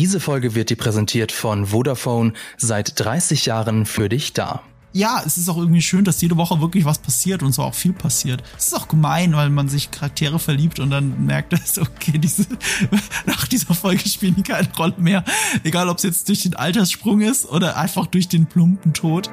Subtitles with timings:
[0.00, 5.38] Diese Folge wird dir präsentiert von Vodafone, seit 30 Jahren für dich da ja, es
[5.38, 8.42] ist auch irgendwie schön, dass jede Woche wirklich was passiert und so auch viel passiert.
[8.58, 12.44] Es ist auch gemein, weil man sich Charaktere verliebt und dann merkt, dass, okay, diese,
[13.26, 15.24] nach dieser Folge spielen die keine Rolle mehr.
[15.62, 19.30] Egal, ob es jetzt durch den Alterssprung ist oder einfach durch den plumpen Tod.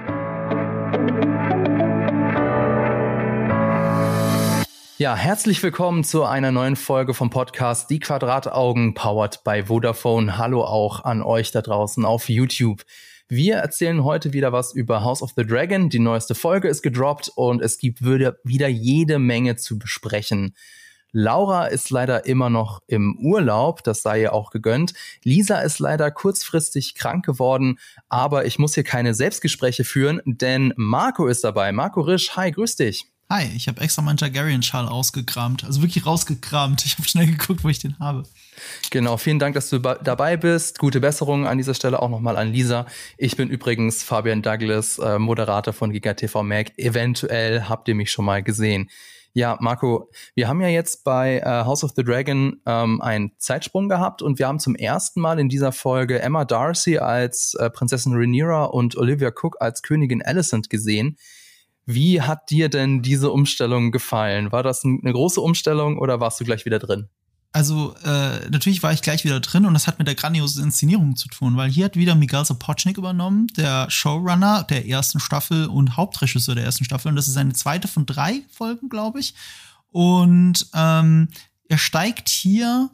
[4.99, 10.39] Ja, herzlich willkommen zu einer neuen Folge vom Podcast Die Quadrataugen, powered by Vodafone.
[10.39, 12.83] Hallo auch an euch da draußen auf YouTube.
[13.27, 15.91] Wir erzählen heute wieder was über House of the Dragon.
[15.91, 20.55] Die neueste Folge ist gedroppt und es gibt wieder jede Menge zu besprechen.
[21.11, 24.95] Laura ist leider immer noch im Urlaub, das sei ihr auch gegönnt.
[25.23, 27.77] Lisa ist leider kurzfristig krank geworden,
[28.09, 31.71] aber ich muss hier keine Selbstgespräche führen, denn Marco ist dabei.
[31.71, 33.05] Marco Risch, hi, grüß dich.
[33.29, 36.85] Hi, ich habe extra meinen Targaryen-Schal ausgekramt, also wirklich rausgekramt.
[36.85, 38.23] Ich habe schnell geguckt, wo ich den habe.
[38.89, 40.79] Genau, vielen Dank, dass du dabei bist.
[40.79, 42.85] Gute Besserung an dieser Stelle auch nochmal an Lisa.
[43.17, 46.71] Ich bin übrigens Fabian Douglas, äh, Moderator von GigaTV Mac.
[46.77, 48.89] Eventuell habt ihr mich schon mal gesehen.
[49.33, 53.89] Ja, Marco, wir haben ja jetzt bei äh, House of the Dragon ähm, einen Zeitsprung
[53.89, 58.13] gehabt und wir haben zum ersten Mal in dieser Folge Emma Darcy als äh, Prinzessin
[58.15, 61.17] Rhaenyra und Olivia Cook als Königin Alicent gesehen.
[61.87, 64.51] Wie hat dir denn diese Umstellung gefallen?
[64.51, 67.07] War das eine große Umstellung oder warst du gleich wieder drin?
[67.53, 71.15] Also äh, natürlich war ich gleich wieder drin und das hat mit der grandiosen Inszenierung
[71.15, 75.95] zu tun, weil hier hat wieder Miguel Sapochnik übernommen, der Showrunner der ersten Staffel und
[75.95, 79.33] Hauptregisseur der ersten Staffel und das ist seine zweite von drei Folgen, glaube ich.
[79.89, 81.29] Und ähm,
[81.69, 82.89] er steigt hier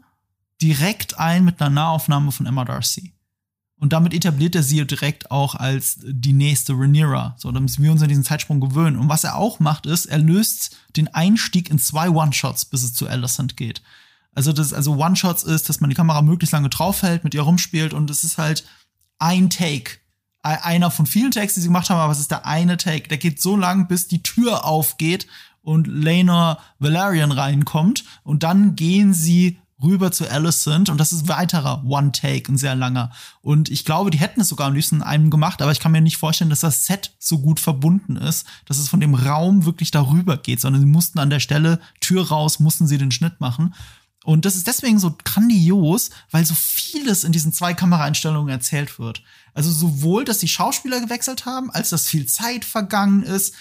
[0.62, 3.13] direkt ein mit einer Nahaufnahme von Emma Darcy.
[3.84, 7.36] Und damit etabliert er sie direkt auch als die nächste Rhaenyra.
[7.38, 8.96] So, da müssen wir uns an diesen Zeitsprung gewöhnen.
[8.98, 12.94] Und was er auch macht, ist, er löst den Einstieg in zwei One-Shots, bis es
[12.94, 13.82] zu Alicent geht.
[14.34, 17.94] Also, das, also One-Shots ist, dass man die Kamera möglichst lange draufhält, mit ihr rumspielt
[17.94, 18.64] und es ist halt
[19.20, 19.98] ein Take.
[20.44, 23.10] Einer von vielen Takes, die sie gemacht haben, aber es ist der eine Take.
[23.10, 25.28] Der geht so lang, bis die Tür aufgeht
[25.62, 31.84] und Lena Valerian reinkommt und dann gehen sie rüber zu Alicent und das ist weiterer
[31.86, 33.12] One-Take, ein sehr langer.
[33.42, 35.92] Und ich glaube, die hätten es sogar am liebsten in einem gemacht, aber ich kann
[35.92, 39.66] mir nicht vorstellen, dass das Set so gut verbunden ist, dass es von dem Raum
[39.66, 43.40] wirklich darüber geht, sondern sie mussten an der Stelle Tür raus, mussten sie den Schnitt
[43.40, 43.74] machen.
[44.24, 49.22] Und das ist deswegen so grandios, weil so vieles in diesen zwei Kameraeinstellungen erzählt wird.
[49.54, 53.54] Also sowohl, dass die Schauspieler gewechselt haben, als dass viel Zeit vergangen ist,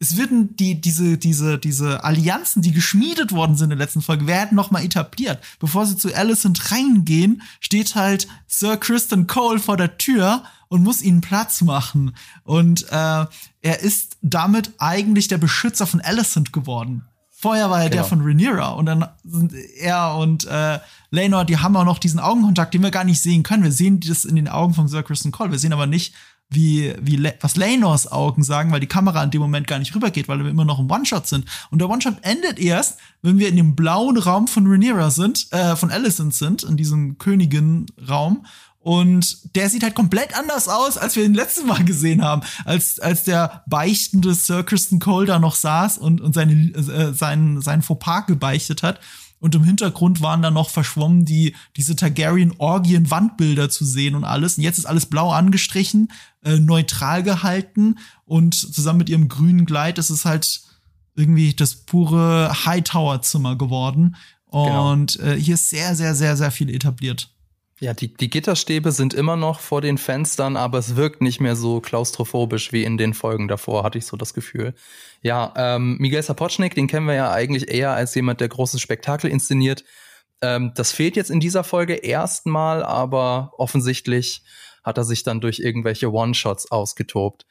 [0.00, 4.26] es werden die, diese, diese, diese Allianzen, die geschmiedet worden sind in der letzten Folge,
[4.26, 5.42] werden noch mal etabliert.
[5.60, 11.02] Bevor sie zu Alicent reingehen, steht halt Sir Kristen Cole vor der Tür und muss
[11.02, 12.16] ihnen Platz machen.
[12.42, 13.26] Und äh,
[13.62, 17.06] er ist damit eigentlich der Beschützer von Alicent geworden.
[17.30, 18.02] Vorher war er genau.
[18.02, 20.78] der von Rhaenyra und dann sind er und äh,
[21.10, 23.62] Laenor, die haben auch noch diesen Augenkontakt, den wir gar nicht sehen können.
[23.62, 25.50] Wir sehen das in den Augen von Sir Kristen Cole.
[25.50, 26.14] Wir sehen aber nicht,
[26.50, 30.28] wie, wie was Lanors Augen sagen, weil die Kamera in dem Moment gar nicht rübergeht,
[30.28, 31.46] weil wir immer noch im One-Shot sind.
[31.70, 35.76] Und der One-Shot endet erst, wenn wir in dem blauen Raum von Rhaenyra sind, äh,
[35.76, 38.46] von Alicent sind, in diesem Königin-Raum.
[38.84, 43.00] Und der sieht halt komplett anders aus, als wir ihn letztes Mal gesehen haben, als,
[43.00, 47.80] als der beichtende Sir Kristen Cole da noch saß und, und seine, äh, seinen, seinen
[47.80, 49.00] Fauxpas gebeichtet hat.
[49.44, 54.56] Und im Hintergrund waren dann noch verschwommen die, diese Targaryen-Orgien-Wandbilder zu sehen und alles.
[54.56, 56.10] Und jetzt ist alles blau angestrichen,
[56.42, 60.62] äh, neutral gehalten und zusammen mit ihrem grünen Gleit ist es halt
[61.14, 64.16] irgendwie das pure Hightower-Zimmer geworden.
[64.50, 64.92] Genau.
[64.92, 65.32] Und genau.
[65.32, 67.28] äh, hier ist sehr, sehr, sehr, sehr viel etabliert.
[67.84, 71.54] Ja, die, die Gitterstäbe sind immer noch vor den Fenstern, aber es wirkt nicht mehr
[71.54, 74.72] so klaustrophobisch wie in den Folgen davor, hatte ich so das Gefühl.
[75.20, 79.30] Ja, ähm, Miguel Sapochnik, den kennen wir ja eigentlich eher als jemand, der großes Spektakel
[79.30, 79.84] inszeniert.
[80.40, 84.44] Ähm, das fehlt jetzt in dieser Folge erstmal, aber offensichtlich
[84.82, 87.44] hat er sich dann durch irgendwelche One-Shots ausgetobt.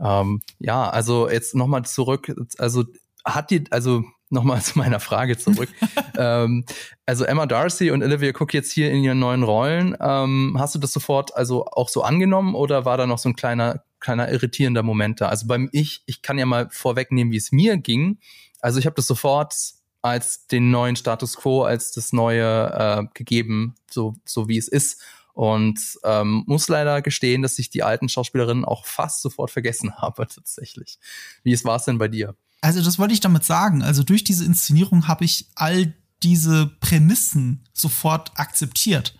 [0.00, 2.84] Ähm, ja, also jetzt nochmal zurück, also
[3.22, 4.02] hat die, also
[4.34, 5.70] nochmal zu meiner Frage zurück.
[6.18, 6.64] ähm,
[7.06, 9.96] also Emma Darcy und Olivia Cook jetzt hier in ihren neuen Rollen.
[10.00, 13.36] Ähm, hast du das sofort also auch so angenommen oder war da noch so ein
[13.36, 15.28] kleiner, kleiner irritierender Moment da?
[15.28, 18.18] Also beim ich, ich kann ja mal vorwegnehmen, wie es mir ging.
[18.60, 19.54] Also ich habe das sofort
[20.02, 25.02] als den neuen Status quo, als das neue äh, gegeben, so, so wie es ist.
[25.32, 30.26] Und ähm, muss leider gestehen, dass ich die alten Schauspielerinnen auch fast sofort vergessen habe,
[30.28, 30.98] tatsächlich.
[31.42, 32.36] Wie war es denn bei dir?
[32.64, 33.82] Also das wollte ich damit sagen.
[33.82, 39.14] Also durch diese Inszenierung habe ich all diese Prämissen sofort akzeptiert.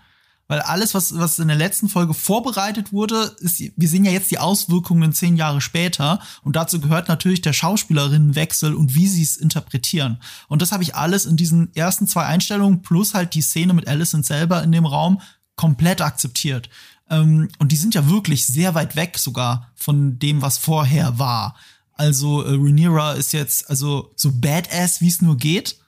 [0.49, 4.31] Weil alles, was, was in der letzten Folge vorbereitet wurde, ist, wir sehen ja jetzt
[4.31, 6.21] die Auswirkungen zehn Jahre später.
[6.43, 10.23] Und dazu gehört natürlich der Schauspielerinnenwechsel und wie sie es interpretieren.
[10.49, 13.87] Und das habe ich alles in diesen ersten zwei Einstellungen plus halt die Szene mit
[13.87, 15.21] Alicent selber in dem Raum
[15.55, 16.71] komplett akzeptiert.
[17.11, 21.57] Ähm, und die sind ja wirklich sehr weit weg sogar von dem, was vorher war.
[21.97, 25.79] Also äh, Rhaenyra ist jetzt also so badass, wie es nur geht,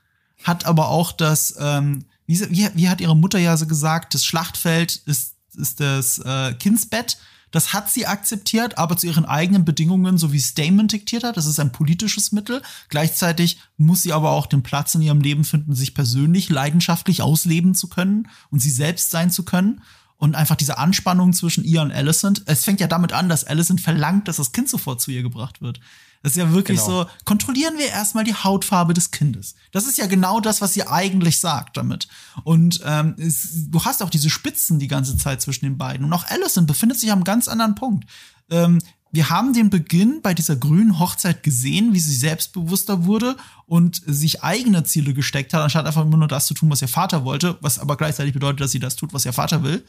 [0.43, 4.25] hat aber auch das, ähm, wie, wie, wie hat ihre Mutter ja so gesagt, das
[4.25, 7.19] Schlachtfeld ist, ist das äh, Kindsbett.
[7.53, 11.37] Das hat sie akzeptiert, aber zu ihren eigenen Bedingungen, so wie es Damon diktiert hat.
[11.37, 12.61] Das ist ein politisches Mittel.
[12.89, 17.75] Gleichzeitig muss sie aber auch den Platz in ihrem Leben finden, sich persönlich leidenschaftlich ausleben
[17.75, 19.81] zu können und sie selbst sein zu können
[20.19, 22.43] und einfach diese Anspannung zwischen ihr und Alicent.
[22.47, 25.61] Es fängt ja damit an, dass Alicent verlangt, dass das Kind sofort zu ihr gebracht
[25.61, 25.81] wird.
[26.23, 27.05] Das ist ja wirklich genau.
[27.05, 29.55] so, kontrollieren wir erstmal die Hautfarbe des Kindes.
[29.71, 32.09] Das ist ja genau das, was sie eigentlich sagt damit.
[32.43, 36.05] Und ähm, es, du hast auch diese Spitzen die ganze Zeit zwischen den beiden.
[36.05, 38.09] Und auch Alicent befindet sich am ganz anderen Punkt.
[38.51, 38.81] Ähm,
[39.13, 43.37] wir haben den Beginn bei dieser grünen Hochzeit gesehen, wie sie selbstbewusster wurde
[43.67, 46.89] und sich eigene Ziele gesteckt hat, anstatt einfach immer nur das zu tun, was ihr
[46.89, 49.85] Vater wollte, was aber gleichzeitig bedeutet, dass sie das tut, was ihr Vater will.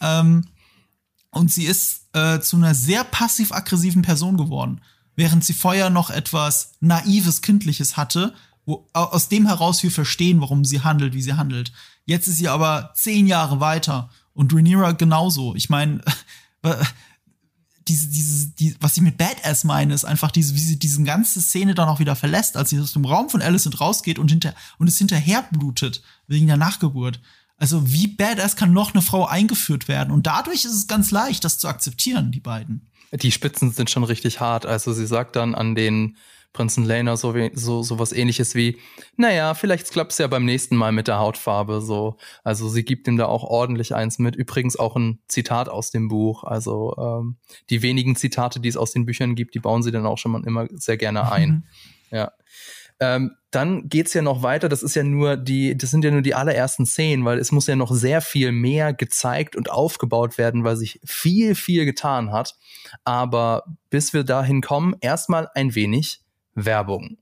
[0.00, 0.44] Ähm,
[1.30, 4.80] und sie ist äh, zu einer sehr passiv-aggressiven Person geworden,
[5.16, 8.34] während sie vorher noch etwas naives, kindliches hatte,
[8.64, 11.72] wo, aus dem heraus wir verstehen, warum sie handelt, wie sie handelt.
[12.04, 15.54] Jetzt ist sie aber zehn Jahre weiter und Rhaenyra genauso.
[15.54, 16.00] Ich meine,
[17.88, 21.40] diese, diese, die, was ich mit Badass meine, ist einfach diese, wie sie diese ganze
[21.40, 24.54] Szene dann auch wieder verlässt, als sie aus dem Raum von Alicent rausgeht und hinter,
[24.78, 27.20] und es hinterher blutet, wegen der Nachgeburt.
[27.56, 30.12] Also, wie badass kann noch eine Frau eingeführt werden?
[30.12, 32.86] Und dadurch ist es ganz leicht, das zu akzeptieren, die beiden.
[33.10, 34.66] Die Spitzen sind schon richtig hart.
[34.66, 36.16] Also, sie sagt dann an den,
[36.52, 38.78] Prinzen Lena so, wie, so, so was ähnliches wie,
[39.16, 42.16] naja, vielleicht klappt es ja beim nächsten Mal mit der Hautfarbe, so.
[42.42, 44.34] Also sie gibt ihm da auch ordentlich eins mit.
[44.34, 46.44] Übrigens auch ein Zitat aus dem Buch.
[46.44, 47.36] Also ähm,
[47.70, 50.32] die wenigen Zitate, die es aus den Büchern gibt, die bauen sie dann auch schon
[50.32, 51.48] mal immer sehr gerne ein.
[51.48, 51.62] Mhm.
[52.10, 52.32] Ja.
[53.00, 54.68] Ähm, dann geht's ja noch weiter.
[54.68, 57.66] Das ist ja nur die, das sind ja nur die allerersten Szenen, weil es muss
[57.66, 62.56] ja noch sehr viel mehr gezeigt und aufgebaut werden, weil sich viel, viel getan hat.
[63.04, 66.22] Aber bis wir dahin kommen, erstmal ein wenig
[66.64, 67.18] Werbung.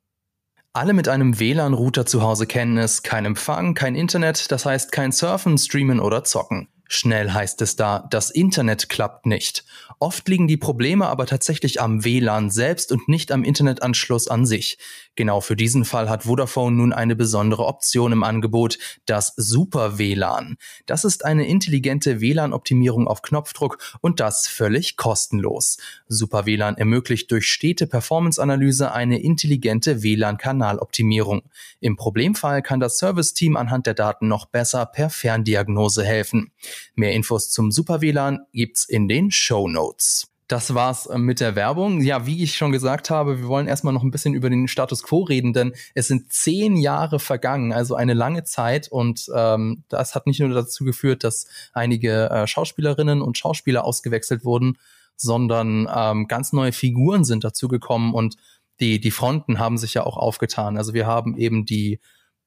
[0.72, 5.10] Alle mit einem WLAN-Router zu Hause kennen es, kein Empfang, kein Internet, das heißt kein
[5.10, 6.68] Surfen, Streamen oder Zocken.
[6.88, 9.64] Schnell heißt es da, das Internet klappt nicht.
[9.98, 14.78] Oft liegen die Probleme aber tatsächlich am WLAN selbst und nicht am Internetanschluss an sich.
[15.16, 20.58] Genau für diesen Fall hat Vodafone nun eine besondere Option im Angebot, das Super WLAN.
[20.84, 25.78] Das ist eine intelligente WLAN-Optimierung auf Knopfdruck und das völlig kostenlos.
[26.08, 31.42] Super WLAN ermöglicht durch stete Performance-Analyse eine intelligente WLAN-Kanaloptimierung.
[31.80, 36.52] Im Problemfall kann das Service-Team anhand der Daten noch besser per Ferndiagnose helfen.
[36.94, 40.28] Mehr Infos zum Super WLAN gibt's in den Show Notes.
[40.48, 42.00] Das war's mit der Werbung.
[42.02, 45.02] Ja, wie ich schon gesagt habe, wir wollen erstmal noch ein bisschen über den Status
[45.02, 48.86] quo reden, denn es sind zehn Jahre vergangen, also eine lange Zeit.
[48.86, 54.44] Und ähm, das hat nicht nur dazu geführt, dass einige äh, Schauspielerinnen und Schauspieler ausgewechselt
[54.44, 54.78] wurden,
[55.16, 58.36] sondern ähm, ganz neue Figuren sind dazugekommen und
[58.78, 60.76] die, die Fronten haben sich ja auch aufgetan.
[60.76, 61.98] Also wir haben eben die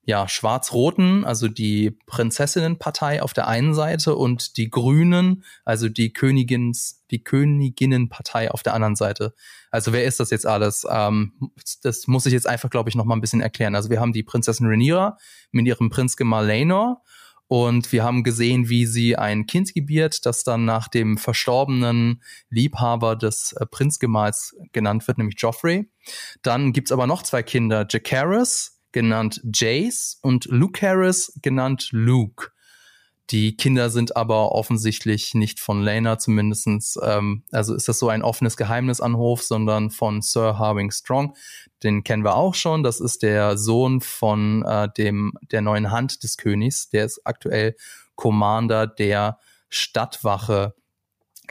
[0.09, 7.03] ja, Schwarz-Roten, also die Prinzessinnenpartei auf der einen Seite und die Grünen, also die Königins,
[7.11, 9.35] die Königinnenpartei auf der anderen Seite.
[9.69, 10.83] Also wer ist das jetzt alles?
[10.89, 11.51] Ähm,
[11.83, 13.75] das muss ich jetzt einfach, glaube ich, noch mal ein bisschen erklären.
[13.75, 15.15] Also wir haben die Prinzessin Rhaenyra
[15.51, 17.03] mit ihrem Prinzgemahl Laenor
[17.45, 23.15] und wir haben gesehen, wie sie ein Kind gebiert, das dann nach dem verstorbenen Liebhaber
[23.15, 25.87] des äh, Prinzgemahls genannt wird, nämlich Joffrey.
[26.41, 32.51] Dann gibt's aber noch zwei Kinder, Jacaerys, genannt Jace und Luke Harris genannt Luke.
[33.31, 36.97] Die Kinder sind aber offensichtlich nicht von Lena zumindestens.
[37.03, 41.35] Ähm, also ist das so ein offenes Geheimnis an Hof, sondern von Sir Harwing Strong.
[41.83, 42.81] Den kennen wir auch schon.
[42.81, 46.89] Das ist der Sohn von äh, dem der neuen Hand des Königs.
[46.89, 47.75] Der ist aktuell
[48.15, 49.37] Commander der
[49.69, 50.73] Stadtwache.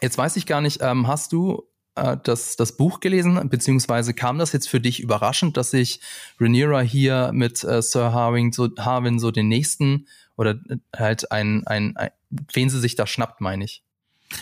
[0.03, 1.68] Jetzt weiß ich gar nicht, ähm, hast du
[2.03, 6.01] äh, das, das Buch gelesen, beziehungsweise kam das jetzt für dich überraschend, dass sich
[6.41, 11.67] Rhaenyra hier mit äh, Sir Harwin so, Harwin so den nächsten oder äh, halt ein,
[11.67, 12.11] ein, ein,
[12.53, 13.83] wen sie sich da schnappt, meine ich.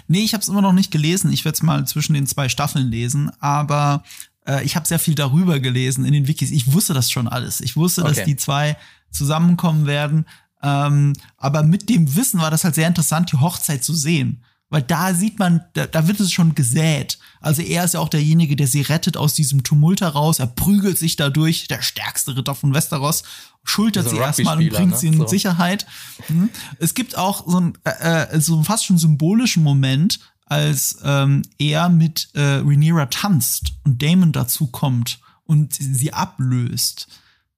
[0.09, 1.33] Nee, ich habe es immer noch nicht gelesen.
[1.33, 4.03] Ich werde es mal zwischen den zwei Staffeln lesen, aber
[4.47, 6.51] äh, ich habe sehr viel darüber gelesen in den Wikis.
[6.51, 7.61] Ich wusste das schon alles.
[7.61, 8.15] Ich wusste, okay.
[8.15, 8.77] dass die zwei
[9.11, 10.27] zusammenkommen werden.
[10.63, 14.43] Ähm, aber mit dem Wissen war das halt sehr interessant, die Hochzeit zu sehen.
[14.69, 17.19] Weil da sieht man, da, da wird es schon gesät.
[17.41, 20.41] Also er ist ja auch derjenige, der sie rettet aus diesem Tumult heraus.
[20.41, 23.23] Er prügelt sich dadurch, der stärkste Ritter von Westeros,
[23.63, 24.97] schultert sie erstmal und bringt ne?
[24.97, 25.27] sie in so.
[25.27, 25.87] Sicherheit.
[26.29, 26.51] Mhm.
[26.81, 31.89] Es gibt auch so ein äh, äh, so fast schon symbolischen Moment, als ähm, er
[31.89, 37.07] mit äh, Rhaenyra tanzt und Damon dazu kommt und sie ablöst.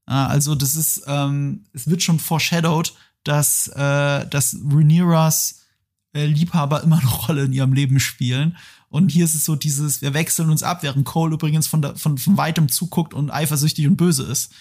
[0.05, 2.93] also das ist, ähm, es wird schon foreshadowed,
[3.25, 5.68] dass, äh, dass Rhaenyras äh,
[6.15, 8.57] Liebhaber immer eine Rolle in ihrem Leben spielen.
[8.89, 11.97] Und hier ist es so dieses, wir wechseln uns ab, während Cole übrigens von, der,
[11.97, 14.53] von, von weitem zuguckt und eifersüchtig und böse ist.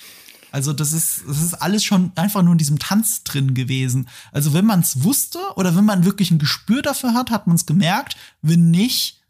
[0.51, 4.07] Also das ist, das ist alles schon einfach nur in diesem Tanz drin gewesen.
[4.31, 7.55] Also wenn man es wusste oder wenn man wirklich ein Gespür dafür hat, hat man
[7.55, 8.17] es gemerkt.
[8.41, 9.21] Wenn nicht,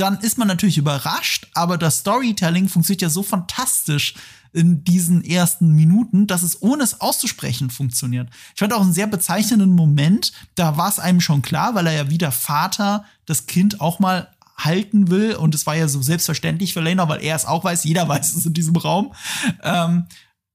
[0.00, 1.48] dann ist man natürlich überrascht.
[1.54, 4.14] Aber das Storytelling funktioniert ja so fantastisch
[4.52, 8.28] in diesen ersten Minuten, dass es ohne es auszusprechen funktioniert.
[8.54, 10.32] Ich fand auch einen sehr bezeichnenden Moment.
[10.56, 14.00] Da war es einem schon klar, weil er ja wie der Vater das Kind auch
[14.00, 15.36] mal halten will.
[15.36, 17.84] Und es war ja so selbstverständlich für Lena, weil er es auch weiß.
[17.84, 19.14] Jeder weiß es in diesem Raum.
[19.62, 20.06] Ähm,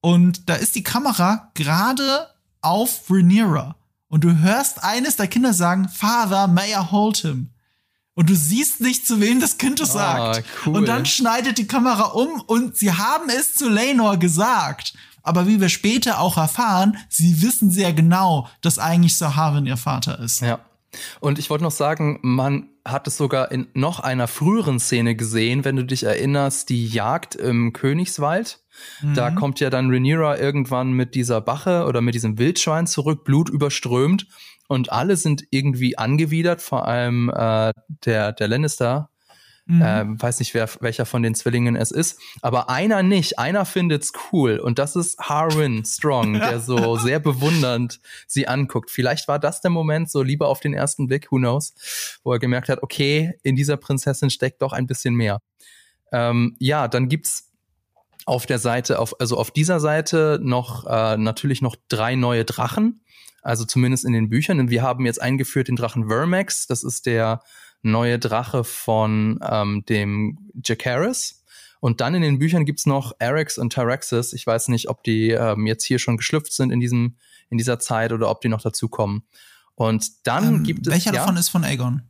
[0.01, 2.27] und da ist die Kamera gerade
[2.61, 3.75] auf Rhaenyra.
[4.07, 7.54] Und du hörst eines der Kinder sagen, Father, may I hold him?
[8.15, 10.45] Und du siehst nicht, zu wem das Kind es oh, sagt.
[10.65, 10.77] Cool.
[10.77, 14.93] Und dann schneidet die Kamera um und sie haben es zu Lenor gesagt.
[15.21, 19.75] Aber wie wir später auch erfahren, sie wissen sehr genau, dass eigentlich Sir Harwin ihr
[19.75, 20.41] Vater ist.
[20.41, 20.59] Ja.
[21.19, 25.65] Und ich wollte noch sagen, man hat es sogar in noch einer früheren Szene gesehen,
[25.65, 28.59] wenn du dich erinnerst, die Jagd im Königswald.
[29.01, 29.35] Da mhm.
[29.35, 34.27] kommt ja dann Rhaenyra irgendwann mit dieser Bache oder mit diesem Wildschwein zurück, Blut überströmt
[34.67, 37.71] und alle sind irgendwie angewidert, vor allem äh,
[38.05, 39.09] der, der Lannister.
[39.67, 39.81] Mhm.
[39.83, 43.39] Ähm, weiß nicht, wer, welcher von den Zwillingen es ist, aber einer nicht.
[43.39, 48.91] Einer findet's cool und das ist Harwin Strong, der so sehr bewundernd sie anguckt.
[48.91, 52.39] Vielleicht war das der Moment, so lieber auf den ersten Blick, who knows, wo er
[52.39, 55.39] gemerkt hat, okay, in dieser Prinzessin steckt doch ein bisschen mehr.
[56.11, 57.51] Ähm, ja, dann gibt's
[58.27, 63.01] auf der Seite, auf, also auf dieser Seite noch äh, natürlich noch drei neue Drachen,
[63.45, 64.69] also zumindest in den Büchern.
[64.69, 67.41] Wir haben jetzt eingeführt den Drachen Vermax, das ist der
[67.83, 71.43] neue Drache von ähm, dem Jacaris.
[71.79, 74.33] Und dann in den Büchern gibt's noch Erex und Tyraxis.
[74.33, 77.17] Ich weiß nicht, ob die ähm, jetzt hier schon geschlüpft sind in diesem,
[77.51, 79.23] in dieser Zeit oder ob die noch dazukommen.
[79.75, 80.93] Und dann ähm, gibt es.
[80.93, 82.01] Welcher ja, davon ist von Aegon?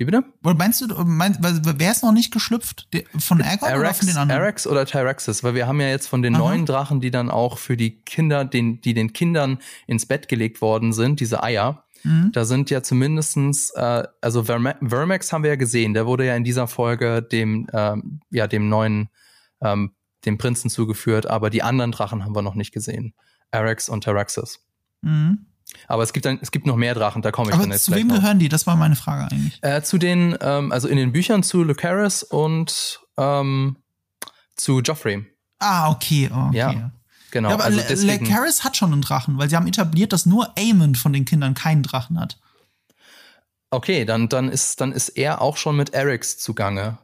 [0.00, 0.24] Wie bitte?
[0.40, 2.88] Meinst du, meinst, wer ist noch nicht geschlüpft?
[3.18, 4.40] Von Aegon Arax, oder von den anderen?
[4.40, 5.44] Arax oder Tyraxis?
[5.44, 6.42] Weil wir haben ja jetzt von den Aha.
[6.42, 10.62] neuen Drachen, die dann auch für die Kinder, den, die den Kindern ins Bett gelegt
[10.62, 11.84] worden sind, diese Eier.
[12.02, 12.30] Mhm.
[12.32, 16.34] Da sind ja zumindestens, äh, also Verma Vermax haben wir ja gesehen, der wurde ja
[16.34, 19.10] in dieser Folge dem, ähm, ja, dem neuen,
[19.60, 19.92] ähm,
[20.24, 23.12] dem Prinzen zugeführt, aber die anderen Drachen haben wir noch nicht gesehen.
[23.50, 24.60] Arax und Tyraxis.
[25.02, 25.44] Mhm.
[25.88, 27.84] Aber es gibt dann, es gibt noch mehr Drachen, da komme ich Aber dann jetzt
[27.84, 28.48] Zu wem gehören die?
[28.48, 29.58] Das war meine Frage eigentlich.
[29.62, 33.76] Äh, zu den, ähm, also in den Büchern zu Lucaris und ähm,
[34.56, 35.26] zu Joffrey.
[35.58, 36.56] Ah, okay, okay.
[36.56, 36.92] Ja.
[37.30, 37.50] Genau.
[37.50, 40.96] Ja, aber also Lucaris hat schon einen Drachen, weil sie haben etabliert, dass nur Aemon
[40.96, 42.38] von den Kindern keinen Drachen hat.
[43.70, 46.98] Okay, dann, dann, ist, dann ist er auch schon mit Erics zugange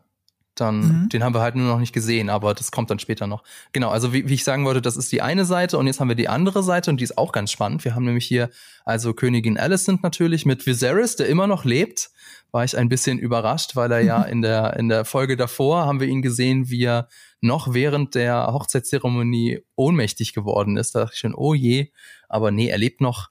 [0.61, 1.09] dann, mhm.
[1.11, 3.45] den haben wir halt nur noch nicht gesehen, aber das kommt dann später noch.
[3.73, 6.09] Genau, also wie, wie ich sagen wollte, das ist die eine Seite und jetzt haben
[6.09, 7.85] wir die andere Seite und die ist auch ganz spannend.
[7.85, 8.51] Wir haben nämlich hier
[8.85, 12.11] also Königin Alicent natürlich mit Viserys, der immer noch lebt.
[12.53, 16.01] War ich ein bisschen überrascht, weil er ja in der, in der Folge davor haben
[16.01, 17.09] wir ihn gesehen, wie er
[17.41, 20.95] noch während der Hochzeitszeremonie ohnmächtig geworden ist.
[20.95, 21.91] Da dachte ich schon, oh je,
[22.29, 23.29] aber nee, er lebt noch.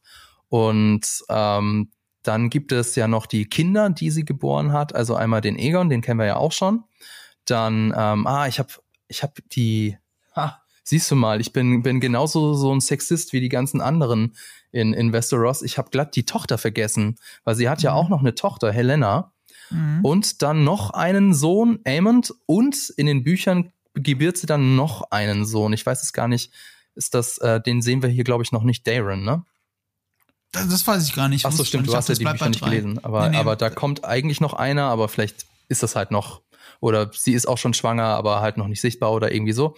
[0.49, 1.89] Und ähm,
[2.27, 4.95] dann gibt es ja noch die Kinder, die sie geboren hat.
[4.95, 6.83] Also einmal den Egon, den kennen wir ja auch schon.
[7.45, 8.69] Dann, ähm, ah, ich habe
[9.07, 9.97] ich hab die,
[10.35, 14.35] ha, siehst du mal, ich bin, bin genauso so ein Sexist wie die ganzen anderen
[14.71, 15.61] in, in Westeros.
[15.61, 17.97] Ich habe glatt die Tochter vergessen, weil sie hat ja mhm.
[17.97, 19.31] auch noch eine Tochter, Helena.
[19.69, 19.99] Mhm.
[20.03, 22.33] Und dann noch einen Sohn, Aemond.
[22.45, 25.73] Und in den Büchern gebiert sie dann noch einen Sohn.
[25.73, 26.51] Ich weiß es gar nicht.
[26.95, 29.43] Ist das, äh, den sehen wir hier, glaube ich, noch nicht Darren, ne?
[30.55, 31.45] Das, das weiß ich gar nicht.
[31.45, 33.03] Ach so, stimmt, du hast ja die Bücher nicht gelesen.
[33.03, 33.37] Aber, nee, nee.
[33.37, 36.41] aber da kommt eigentlich noch einer, aber vielleicht ist das halt noch
[36.79, 39.75] oder sie ist auch schon schwanger, aber halt noch nicht sichtbar oder irgendwie so.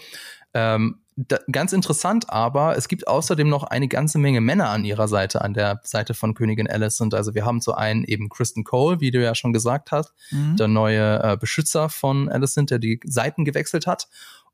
[0.54, 5.08] Ähm, da, ganz interessant aber, es gibt außerdem noch eine ganze Menge Männer an ihrer
[5.08, 7.16] Seite, an der Seite von Königin Alicent.
[7.16, 10.58] Also wir haben zu einen eben Kristen Cole, wie du ja schon gesagt hast, mhm.
[10.58, 14.08] der neue äh, Beschützer von Alicent, der die Seiten gewechselt hat.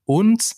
[0.06, 0.53] Und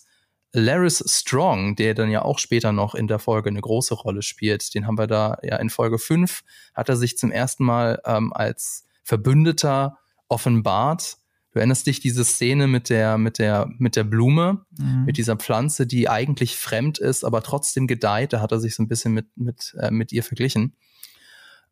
[0.55, 4.73] Laris Strong, der dann ja auch später noch in der Folge eine große Rolle spielt.
[4.73, 6.43] Den haben wir da ja in Folge 5,
[6.73, 9.97] hat er sich zum ersten Mal ähm, als Verbündeter
[10.27, 11.17] offenbart
[11.55, 15.05] Du erinnerst dich diese Szene mit der, mit der, mit der Blume, mhm.
[15.05, 18.33] mit dieser Pflanze, die eigentlich fremd ist, aber trotzdem gedeiht.
[18.33, 20.75] Da hat er sich so ein bisschen mit, mit, äh, mit ihr verglichen.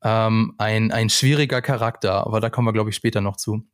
[0.01, 3.67] Ähm, ein, ein schwieriger Charakter, aber da kommen wir, glaube ich, später noch zu.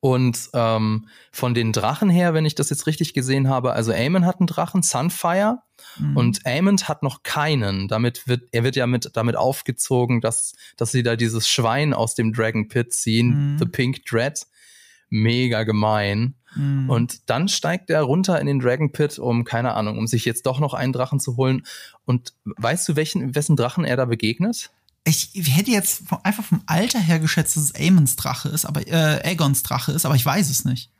[0.00, 4.26] Und ähm, von den Drachen her, wenn ich das jetzt richtig gesehen habe, also Aemon
[4.26, 5.58] hat einen Drachen, Sunfire,
[5.98, 6.16] mhm.
[6.16, 7.88] und Aemon hat noch keinen.
[7.88, 12.14] Damit wird, er wird ja mit, damit aufgezogen, dass, dass sie da dieses Schwein aus
[12.14, 13.58] dem Dragon Pit ziehen, mhm.
[13.58, 14.46] The Pink Dread
[15.10, 16.34] mega gemein.
[16.54, 16.88] Mhm.
[16.88, 20.46] Und dann steigt er runter in den Dragon Pit, um, keine Ahnung, um sich jetzt
[20.46, 21.62] doch noch einen Drachen zu holen.
[22.04, 24.70] Und weißt du, welchen, wessen Drachen er da begegnet?
[25.04, 29.20] Ich hätte jetzt einfach vom Alter her geschätzt, dass es Aemons Drache ist, aber äh,
[29.24, 30.90] Aegons Drache ist, aber ich weiß es nicht.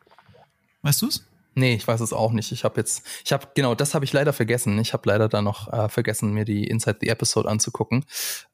[0.83, 1.25] Weißt du es?
[1.55, 2.53] Nee, ich weiß es auch nicht.
[2.53, 4.79] Ich habe jetzt, ich habe genau, das habe ich leider vergessen.
[4.79, 8.05] Ich habe leider da noch äh, vergessen, mir die Inside the Episode anzugucken.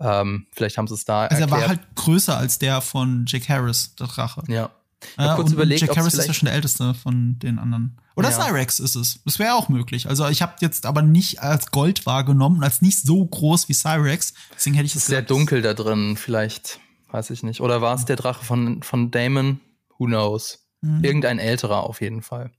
[0.01, 1.27] Ähm, vielleicht haben sie es da.
[1.27, 4.43] Also er war halt größer als der von Jack Harris, der Drache.
[4.49, 4.71] Ja.
[5.13, 7.99] Ich ja, kurz überlegt, Jack Harris ist ja schon der älteste von den anderen.
[8.17, 8.41] Oder ja.
[8.41, 9.21] Cyrex ist es.
[9.25, 10.09] Das wäre auch möglich.
[10.09, 13.75] Also ich habe jetzt aber nicht als Gold wahrgenommen und als nicht so groß wie
[13.75, 14.35] Cyrex.
[14.55, 15.03] Deswegen hätte ich es.
[15.03, 16.81] Ist sehr dunkel da drin, vielleicht.
[17.11, 17.61] Weiß ich nicht.
[17.61, 19.61] Oder war es der Drache von, von Damon?
[19.99, 20.67] Who knows?
[20.81, 21.05] Mhm.
[21.05, 22.51] Irgendein älterer auf jeden Fall.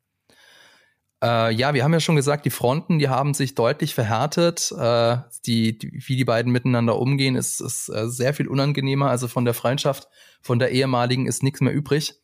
[1.24, 4.72] Äh, ja, wir haben ja schon gesagt, die Fronten, die haben sich deutlich verhärtet.
[4.78, 9.10] Äh, die, die, wie die beiden miteinander umgehen, ist, ist äh, sehr viel unangenehmer.
[9.10, 10.08] Also von der Freundschaft,
[10.42, 12.16] von der ehemaligen ist nichts mehr übrig.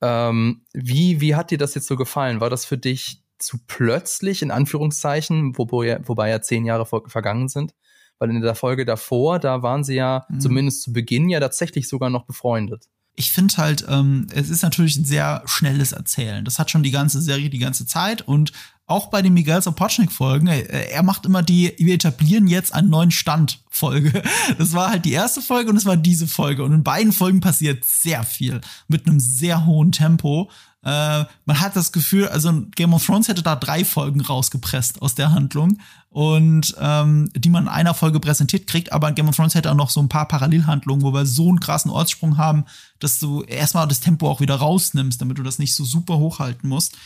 [0.00, 2.40] Ähm, wie, wie hat dir das jetzt so gefallen?
[2.40, 7.48] War das für dich zu plötzlich, in Anführungszeichen, wobei, wobei ja zehn Jahre vor, vergangen
[7.48, 7.74] sind?
[8.18, 10.40] Weil in der Folge davor, da waren sie ja mhm.
[10.40, 14.96] zumindest zu Beginn ja tatsächlich sogar noch befreundet ich finde halt, ähm, es ist natürlich
[14.96, 16.44] ein sehr schnelles Erzählen.
[16.44, 18.52] Das hat schon die ganze Serie die ganze Zeit und
[18.86, 23.10] auch bei den Miguel Sapochnik-Folgen, äh, er macht immer die, wir etablieren jetzt einen neuen
[23.10, 24.22] Stand-Folge.
[24.58, 26.62] Das war halt die erste Folge und es war diese Folge.
[26.62, 30.50] Und in beiden Folgen passiert sehr viel mit einem sehr hohen Tempo.
[30.84, 35.16] Äh, man hat das Gefühl, also Game of Thrones hätte da drei Folgen rausgepresst aus
[35.16, 35.78] der Handlung
[36.10, 39.76] und ähm, die man in einer Folge präsentiert kriegt, aber Game of Thrones hätte auch
[39.76, 42.66] noch so ein paar Parallelhandlungen, wo wir so einen krassen Ortssprung haben,
[43.00, 46.68] dass du erstmal das Tempo auch wieder rausnimmst, damit du das nicht so super hochhalten
[46.68, 46.96] musst.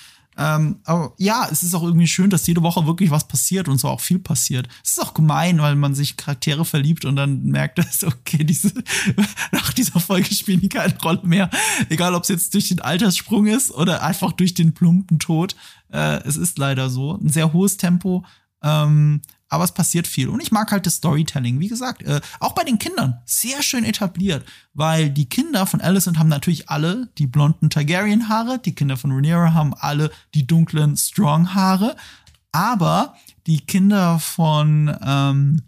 [0.41, 3.77] Ähm, aber ja, es ist auch irgendwie schön, dass jede Woche wirklich was passiert und
[3.77, 4.69] so auch viel passiert.
[4.83, 8.73] Es ist auch gemein, weil man sich Charaktere verliebt und dann merkt, dass, okay, diese,
[9.53, 11.51] nach dieser Folge spielen die keine Rolle mehr.
[11.91, 15.57] Egal, ob es jetzt durch den Alterssprung ist oder einfach durch den plumpen Tod.
[15.93, 17.19] Äh, es ist leider so.
[17.19, 18.25] Ein sehr hohes Tempo.
[18.63, 19.21] Ähm,
[19.51, 20.29] aber es passiert viel.
[20.29, 21.61] Und ich mag halt das Storytelling.
[21.61, 23.21] Wie gesagt, äh, auch bei den Kindern.
[23.27, 28.75] Sehr schön etabliert, weil die Kinder von Alicent haben natürlich alle die blonden Targaryen-Haare, die
[28.75, 31.97] Kinder von Rhaenyra haben alle die dunklen Strong-Haare,
[32.53, 33.15] aber
[33.47, 35.63] die Kinder von ähm,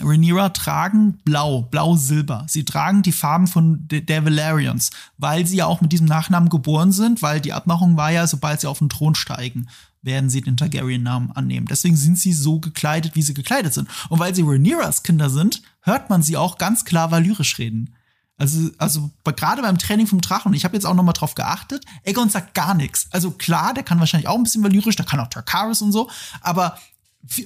[0.00, 2.44] Rhaenyra tragen blau, blau-silber.
[2.48, 6.92] Sie tragen die Farben von der Valerians, weil sie ja auch mit diesem Nachnamen geboren
[6.92, 9.68] sind, weil die Abmachung war ja, sobald sie auf den Thron steigen,
[10.02, 11.66] werden sie den Targaryen-Namen annehmen.
[11.66, 13.88] Deswegen sind sie so gekleidet, wie sie gekleidet sind.
[14.08, 17.94] Und weil sie Rhaenyras Kinder sind, hört man sie auch ganz klar valyrisch reden.
[18.36, 21.84] Also, also gerade beim Training vom Drachen, ich habe jetzt auch noch mal drauf geachtet,
[22.04, 23.06] Aegon sagt gar nichts.
[23.12, 26.10] Also klar, der kann wahrscheinlich auch ein bisschen valyrisch, der kann auch Tarkaris und so,
[26.40, 26.76] aber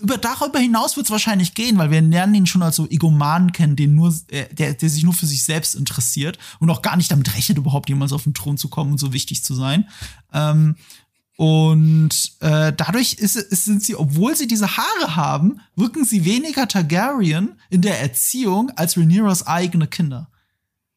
[0.00, 3.52] über darüber hinaus wird es wahrscheinlich gehen, weil wir lernen ihn schon als so Egomanen
[3.52, 6.96] kennen, den nur, äh, der, der sich nur für sich selbst interessiert und auch gar
[6.96, 9.88] nicht damit rechnet, überhaupt jemals auf den Thron zu kommen und so wichtig zu sein.
[10.32, 10.76] Ähm,
[11.37, 16.66] und äh, dadurch ist, ist, sind sie, obwohl sie diese Haare haben, wirken sie weniger
[16.66, 20.31] Targaryen in der Erziehung als Rhaenyras eigene Kinder.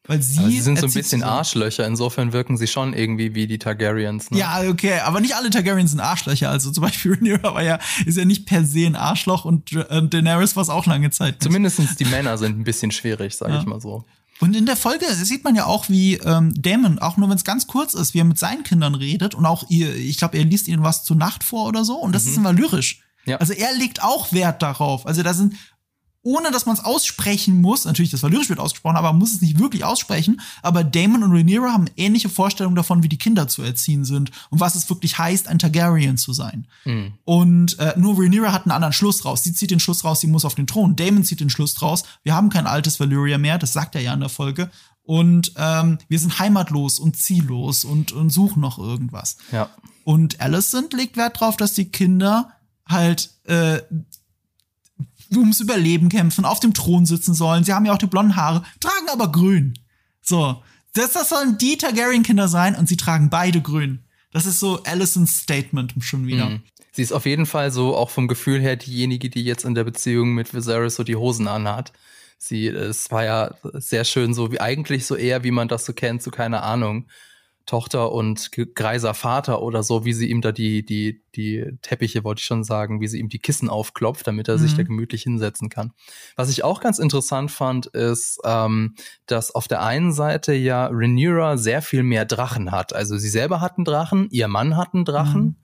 [0.06, 1.22] Weil sie, aber sie sind so ein bisschen.
[1.22, 4.30] Arschlöcher, insofern wirken sie schon irgendwie wie die Targaryens.
[4.30, 4.38] Ne?
[4.38, 6.50] Ja, okay, aber nicht alle Targaryens sind Arschlöcher.
[6.50, 10.02] Also zum Beispiel Rhaenyra war ja, ist ja nicht per se ein Arschloch und äh,
[10.02, 11.34] Daenerys war es auch lange Zeit.
[11.34, 11.42] Nicht.
[11.42, 13.60] Zumindest die Männer sind ein bisschen schwierig, sage ja.
[13.60, 14.04] ich mal so.
[14.40, 17.44] Und in der Folge sieht man ja auch, wie ähm, Damon, auch nur wenn es
[17.44, 20.44] ganz kurz ist, wie er mit seinen Kindern redet und auch ihr, ich glaube, er
[20.44, 22.30] liest ihnen was zur Nacht vor oder so und das mhm.
[22.30, 23.02] ist immer lyrisch.
[23.26, 23.36] Ja.
[23.36, 25.06] Also er legt auch Wert darauf.
[25.06, 25.54] Also da sind
[26.22, 29.40] ohne dass man es aussprechen muss, natürlich, das lyrisch wird ausgesprochen, aber man muss es
[29.40, 33.62] nicht wirklich aussprechen, aber Damon und Rhaenyra haben ähnliche Vorstellungen davon, wie die Kinder zu
[33.62, 36.66] erziehen sind und was es wirklich heißt, ein Targaryen zu sein.
[36.84, 37.14] Mhm.
[37.24, 39.42] Und äh, nur Rhaenyra hat einen anderen Schluss raus.
[39.42, 40.94] Sie zieht den Schluss raus, sie muss auf den Thron.
[40.94, 44.12] Damon zieht den Schluss raus, wir haben kein altes Valyria mehr, das sagt er ja
[44.12, 44.70] in der Folge.
[45.02, 49.38] Und ähm, wir sind heimatlos und ziellos und, und suchen noch irgendwas.
[49.50, 49.70] Ja.
[50.04, 52.52] Und Alicent legt Wert darauf, dass die Kinder
[52.86, 53.80] halt äh,
[55.38, 57.64] ums Überleben kämpfen, auf dem Thron sitzen sollen.
[57.64, 59.74] Sie haben ja auch die blonden Haare, tragen aber grün.
[60.22, 60.62] So,
[60.94, 64.04] das, das sollen die Targaryen-Kinder sein und sie tragen beide grün.
[64.32, 66.50] Das ist so Alicents Statement schon wieder.
[66.50, 66.62] Mhm.
[66.92, 69.84] Sie ist auf jeden Fall so auch vom Gefühl her diejenige, die jetzt in der
[69.84, 71.92] Beziehung mit Viserys so die Hosen anhat.
[72.38, 75.92] Sie, es war ja sehr schön so wie eigentlich so eher, wie man das so
[75.92, 77.06] kennt, so keine Ahnung.
[77.70, 82.40] Tochter und greiser Vater oder so, wie sie ihm da die, die, die Teppiche, wollte
[82.40, 84.62] ich schon sagen, wie sie ihm die Kissen aufklopft, damit er mhm.
[84.62, 85.92] sich da gemütlich hinsetzen kann.
[86.34, 91.58] Was ich auch ganz interessant fand, ist, ähm, dass auf der einen Seite ja Rhaenyra
[91.58, 92.92] sehr viel mehr Drachen hat.
[92.92, 95.42] Also sie selber hat einen Drachen, ihr Mann hat einen Drachen.
[95.42, 95.56] Mhm.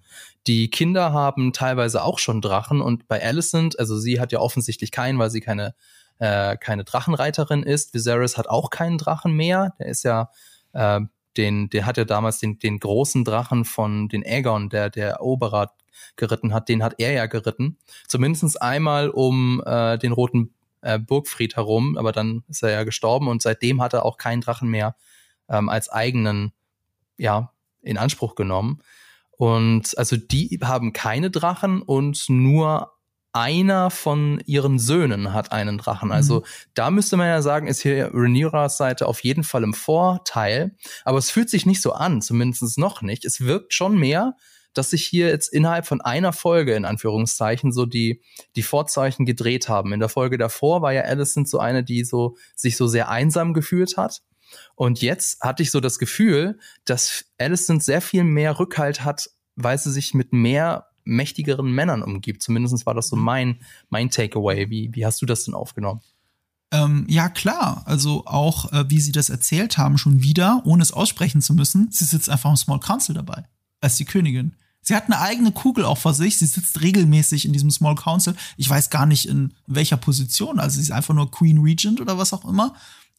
[0.46, 4.92] Die Kinder haben teilweise auch schon Drachen und bei Alicent, also sie hat ja offensichtlich
[4.92, 5.74] keinen, weil sie keine,
[6.20, 7.94] äh, keine Drachenreiterin ist.
[7.94, 9.74] Viserys hat auch keinen Drachen mehr.
[9.80, 10.30] Der ist ja
[10.72, 11.00] äh,
[11.36, 15.72] den, der hat ja damals den, den großen Drachen von den Aegon, der, der Eroberer
[16.16, 17.78] geritten hat, den hat er ja geritten.
[18.06, 23.28] Zumindest einmal, um äh, den roten äh, Burgfried herum, aber dann ist er ja gestorben
[23.28, 24.96] und seitdem hat er auch keinen Drachen mehr
[25.48, 26.52] ähm, als eigenen,
[27.18, 28.82] ja, in Anspruch genommen.
[29.30, 32.95] Und also die haben keine Drachen und nur
[33.36, 36.10] einer von ihren Söhnen hat einen Drachen.
[36.10, 36.44] Also mhm.
[36.72, 40.74] da müsste man ja sagen, ist hier Rhaenyras Seite auf jeden Fall im Vorteil.
[41.04, 43.26] Aber es fühlt sich nicht so an, zumindest noch nicht.
[43.26, 44.36] Es wirkt schon mehr,
[44.72, 48.22] dass sich hier jetzt innerhalb von einer Folge, in Anführungszeichen, so die,
[48.56, 49.92] die Vorzeichen gedreht haben.
[49.92, 53.52] In der Folge davor war ja Alicent so eine, die so, sich so sehr einsam
[53.52, 54.22] gefühlt hat.
[54.76, 59.76] Und jetzt hatte ich so das Gefühl, dass Alicent sehr viel mehr Rückhalt hat, weil
[59.76, 62.42] sie sich mit mehr mächtigeren Männern umgibt.
[62.42, 63.22] Zumindest war das so mhm.
[63.22, 63.56] mein,
[63.88, 64.68] mein Takeaway.
[64.68, 66.00] Wie, wie hast du das denn aufgenommen?
[66.72, 67.82] Ähm, ja, klar.
[67.86, 71.88] Also auch, äh, wie sie das erzählt haben, schon wieder, ohne es aussprechen zu müssen,
[71.90, 73.44] sie sitzt einfach im Small Council dabei,
[73.80, 74.54] als die Königin.
[74.82, 76.38] Sie hat eine eigene Kugel auch vor sich.
[76.38, 78.36] Sie sitzt regelmäßig in diesem Small Council.
[78.56, 80.60] Ich weiß gar nicht in welcher Position.
[80.60, 82.74] Also sie ist einfach nur Queen Regent oder was auch immer.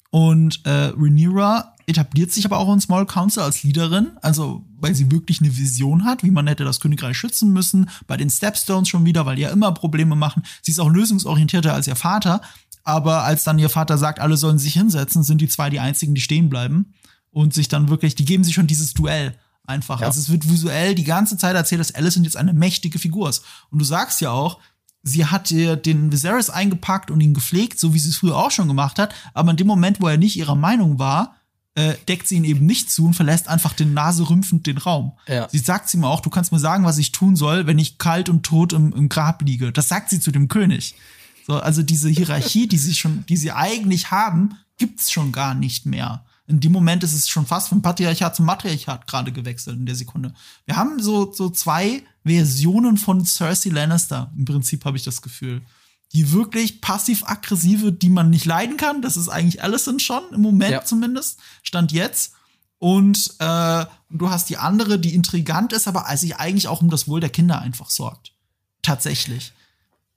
[0.10, 5.10] Und äh, Rhaenyra etabliert sich aber auch in Small Council als Leaderin, also weil sie
[5.10, 7.90] wirklich eine Vision hat, wie man hätte das Königreich schützen müssen.
[8.06, 10.44] Bei den Stepstones schon wieder, weil die ja immer Probleme machen.
[10.62, 12.42] Sie ist auch lösungsorientierter als ihr Vater.
[12.84, 16.14] Aber als dann ihr Vater sagt, alle sollen sich hinsetzen, sind die zwei die einzigen,
[16.14, 16.94] die stehen bleiben
[17.32, 20.02] und sich dann wirklich, die geben sich schon dieses Duell einfach.
[20.02, 20.08] Ja.
[20.08, 23.44] Also es wird visuell die ganze Zeit erzählt, dass Alicent jetzt eine mächtige Figur ist.
[23.70, 24.60] Und du sagst ja auch,
[25.04, 28.52] sie hat ihr den Viserys eingepackt und ihn gepflegt, so wie sie es früher auch
[28.52, 29.14] schon gemacht hat.
[29.34, 31.36] Aber in dem Moment, wo er nicht ihrer Meinung war,
[31.78, 35.12] äh, deckt sie ihn eben nicht zu und verlässt einfach den Nase rümpfend den Raum.
[35.28, 35.48] Ja.
[35.48, 38.00] Sie sagt sie mir auch, du kannst mir sagen, was ich tun soll, wenn ich
[38.00, 39.72] kalt und tot im, im Grab liege.
[39.72, 40.96] Das sagt sie zu dem König.
[41.46, 45.86] So, also diese Hierarchie, die sie schon, die sie eigentlich haben, gibt's schon gar nicht
[45.86, 46.26] mehr.
[46.48, 49.96] In dem Moment ist es schon fast vom Patriarchat zum Matriarchat gerade gewechselt in der
[49.96, 50.34] Sekunde.
[50.66, 54.32] Wir haben so, so zwei Versionen von Cersei Lannister.
[54.36, 55.62] Im Prinzip habe ich das Gefühl
[56.14, 59.02] die wirklich passiv-aggressive, die man nicht leiden kann.
[59.02, 60.86] Das ist eigentlich Allison schon, im Moment ja.
[60.86, 61.40] zumindest.
[61.64, 62.34] Stand jetzt.
[62.80, 67.08] Und äh, du hast die andere, die intrigant ist, aber sich eigentlich auch um das
[67.08, 68.34] Wohl der Kinder einfach sorgt.
[68.82, 69.52] Tatsächlich.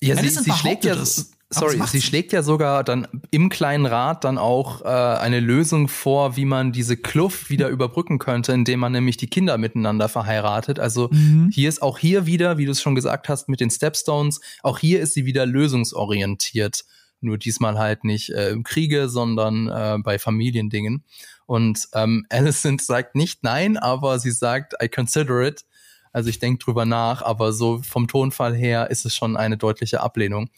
[0.01, 4.25] Ja, sie, sie schlägt ja, das sorry, sie schlägt ja sogar dann im kleinen Rat
[4.25, 8.93] dann auch äh, eine Lösung vor, wie man diese Kluft wieder überbrücken könnte, indem man
[8.93, 10.79] nämlich die Kinder miteinander verheiratet.
[10.79, 11.51] Also mhm.
[11.53, 14.79] hier ist auch hier wieder, wie du es schon gesagt hast, mit den Stepstones, auch
[14.79, 16.85] hier ist sie wieder lösungsorientiert.
[17.21, 21.05] Nur diesmal halt nicht äh, im Kriege, sondern äh, bei Familiendingen.
[21.45, 25.65] Und ähm, Alicent sagt nicht nein, aber sie sagt, I consider it.
[26.13, 30.01] Also ich denke drüber nach, aber so vom Tonfall her ist es schon eine deutliche
[30.01, 30.49] Ablehnung.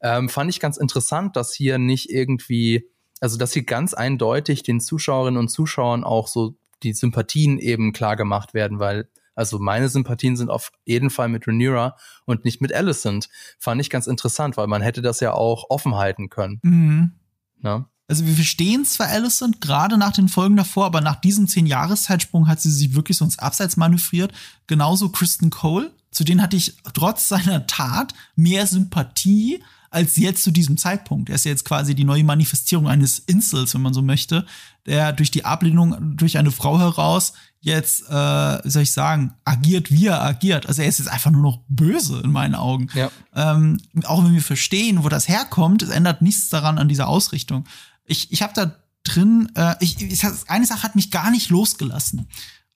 [0.00, 2.88] Ähm, fand ich ganz interessant, dass hier nicht irgendwie,
[3.20, 8.16] also dass hier ganz eindeutig den Zuschauerinnen und Zuschauern auch so die Sympathien eben klar
[8.16, 12.72] gemacht werden, weil also meine Sympathien sind auf jeden Fall mit Rhaenyra und nicht mit
[12.72, 13.28] Alicent.
[13.60, 16.58] Fand ich ganz interessant, weil man hätte das ja auch offen halten können.
[16.62, 17.12] Mhm.
[17.60, 17.88] Na?
[18.08, 22.48] Also wir verstehen zwar Alicent gerade nach den Folgen davor, aber nach diesem zehn Jahreszeitsprung
[22.48, 24.32] hat sie sich wirklich so ins Abseits manövriert.
[24.66, 30.50] Genauso Kristen Cole, zu denen hatte ich trotz seiner Tat mehr Sympathie als jetzt zu
[30.50, 31.28] diesem Zeitpunkt.
[31.28, 34.46] Er ist ja jetzt quasi die neue Manifestierung eines Insels, wenn man so möchte,
[34.86, 39.90] der durch die Ablehnung durch eine Frau heraus jetzt, äh, wie soll ich sagen, agiert,
[39.90, 40.66] wie er agiert.
[40.66, 42.88] Also er ist jetzt einfach nur noch böse in meinen Augen.
[42.94, 43.10] Ja.
[43.34, 47.64] Ähm, auch wenn wir verstehen, wo das herkommt, es ändert nichts daran an dieser Ausrichtung
[48.08, 48.74] ich, ich habe da
[49.04, 52.28] drin, äh, ich, ich, eine Sache hat mich gar nicht losgelassen.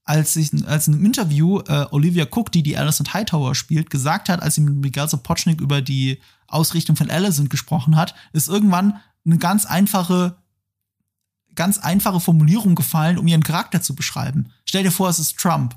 [0.04, 4.28] Als, ich, als in einem Interview äh, Olivia Cook, die die Alison Hightower spielt, gesagt
[4.28, 9.00] hat, als sie mit Miguel Sapochnik über die Ausrichtung von Alison gesprochen hat, ist irgendwann
[9.24, 10.36] eine ganz einfache,
[11.54, 14.50] ganz einfache Formulierung gefallen, um ihren Charakter zu beschreiben.
[14.64, 15.76] Stell dir vor, es ist Trump.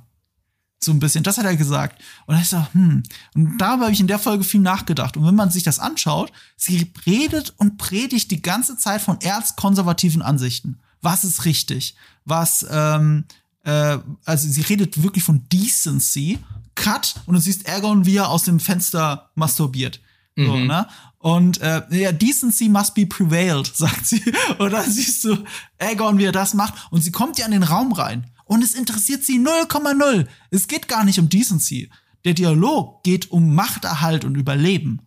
[0.80, 1.24] So ein bisschen.
[1.24, 2.02] Das hat er gesagt.
[2.26, 3.04] Und ich so, hm.
[3.34, 5.18] Und darüber habe ich in der Folge viel nachgedacht.
[5.18, 10.22] Und wenn man sich das anschaut, sie redet und predigt die ganze Zeit von erzkonservativen
[10.22, 10.80] Ansichten.
[11.02, 11.96] Was ist richtig?
[12.26, 13.26] Was, ähm,
[13.66, 16.40] äh, also sie redet wirklich von Decency.
[16.76, 20.02] Cut und du siehst Ergon, wie er aus dem Fenster masturbiert.
[20.36, 20.46] Mhm.
[20.46, 20.88] So, ne?
[21.20, 24.22] Und äh, ja, Decency must be prevailed, sagt sie.
[24.60, 25.44] Und dann siehst du
[25.80, 26.74] Aegon, wie er das macht.
[26.92, 28.30] Und sie kommt ja in den Raum rein.
[28.44, 30.28] Und es interessiert sie 0,0.
[30.52, 31.90] Es geht gar nicht um Decency.
[32.26, 35.02] Der Dialog geht um Machterhalt und Überleben.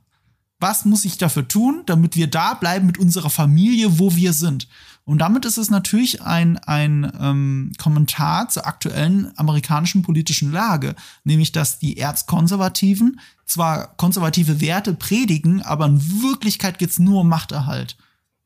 [0.61, 4.69] Was muss ich dafür tun, damit wir da bleiben mit unserer Familie, wo wir sind?
[5.05, 10.95] Und damit ist es natürlich ein, ein ähm, Kommentar zur aktuellen amerikanischen politischen Lage,
[11.25, 17.97] nämlich dass die Erzkonservativen zwar konservative Werte predigen, aber in Wirklichkeit geht's nur um Machterhalt.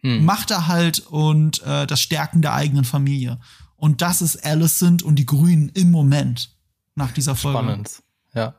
[0.03, 0.25] Hm.
[0.25, 3.41] Machterhalt und äh, das Stärken der eigenen Familie.
[3.75, 6.55] Und das ist Alicent und die Grünen im Moment
[6.95, 7.59] nach dieser Folge.
[7.59, 8.03] Spannend,
[8.35, 8.55] ja.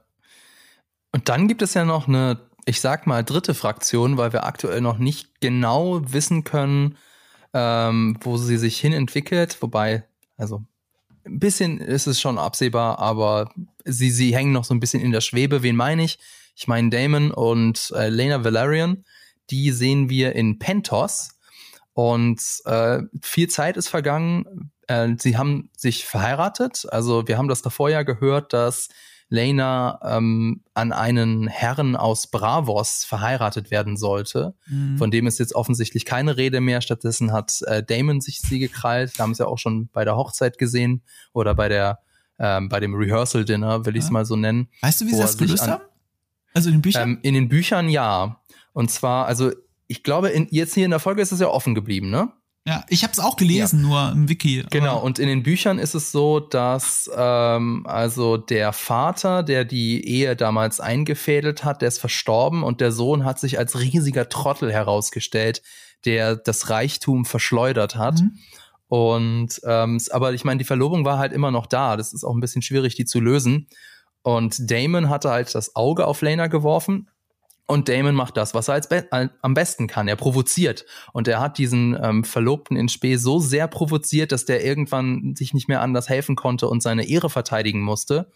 [1.14, 4.82] Und dann gibt es ja noch eine ich sag mal, dritte Fraktion, weil wir aktuell
[4.82, 6.98] noch nicht genau wissen können,
[7.54, 9.58] ähm, wo sie sich hin entwickelt.
[9.62, 10.04] Wobei,
[10.38, 10.64] also
[11.26, 13.52] ein bisschen ist es schon absehbar, aber
[13.86, 15.64] sie, sie hängen noch so ein bisschen in der Schwebe.
[15.64, 16.20] Wen meine ich?
[16.56, 19.06] Ich meine Damon und äh, Lena Valerian.
[19.50, 21.30] Die sehen wir in Pentos.
[21.94, 24.72] Und äh, viel Zeit ist vergangen.
[24.88, 26.86] Äh, sie haben sich verheiratet.
[26.90, 28.90] Also wir haben das davor ja gehört, dass
[29.34, 34.54] Lena ähm, an einen Herrn aus Bravos verheiratet werden sollte.
[34.68, 35.00] Mhm.
[35.00, 36.82] Von dem ist jetzt offensichtlich keine Rede mehr.
[36.82, 39.18] Stattdessen hat äh, Damon sich sie gekrallt.
[39.18, 41.02] Wir haben es ja auch schon bei der Hochzeit gesehen
[41.34, 42.00] oder bei der
[42.38, 44.70] ähm, bei dem Rehearsal Dinner, will ich es mal so nennen.
[44.82, 45.84] Weißt du, wie sie das gelöst haben?
[46.54, 47.10] Also in den Büchern?
[47.10, 48.40] Ähm, in den Büchern ja.
[48.74, 49.52] Und zwar, also
[49.88, 52.32] ich glaube, in, jetzt hier in der Folge ist es ja offen geblieben, ne?
[52.66, 53.88] Ja, ich habe es auch gelesen, ja.
[53.88, 54.64] nur im Wiki.
[54.70, 60.08] Genau, und in den Büchern ist es so, dass ähm, also der Vater, der die
[60.08, 64.72] Ehe damals eingefädelt hat, der ist verstorben und der Sohn hat sich als riesiger Trottel
[64.72, 65.62] herausgestellt,
[66.06, 68.22] der das Reichtum verschleudert hat.
[68.22, 68.40] Mhm.
[68.88, 71.98] Und ähm, aber ich meine, die Verlobung war halt immer noch da.
[71.98, 73.68] Das ist auch ein bisschen schwierig, die zu lösen.
[74.22, 77.10] Und Damon hatte halt das Auge auf Lena geworfen
[77.66, 80.08] und Damon macht das, was er als be am besten kann.
[80.08, 80.86] Er provoziert.
[81.14, 85.54] Und er hat diesen ähm, Verlobten in Spee so sehr provoziert, dass der irgendwann sich
[85.54, 88.32] nicht mehr anders helfen konnte und seine Ehre verteidigen musste.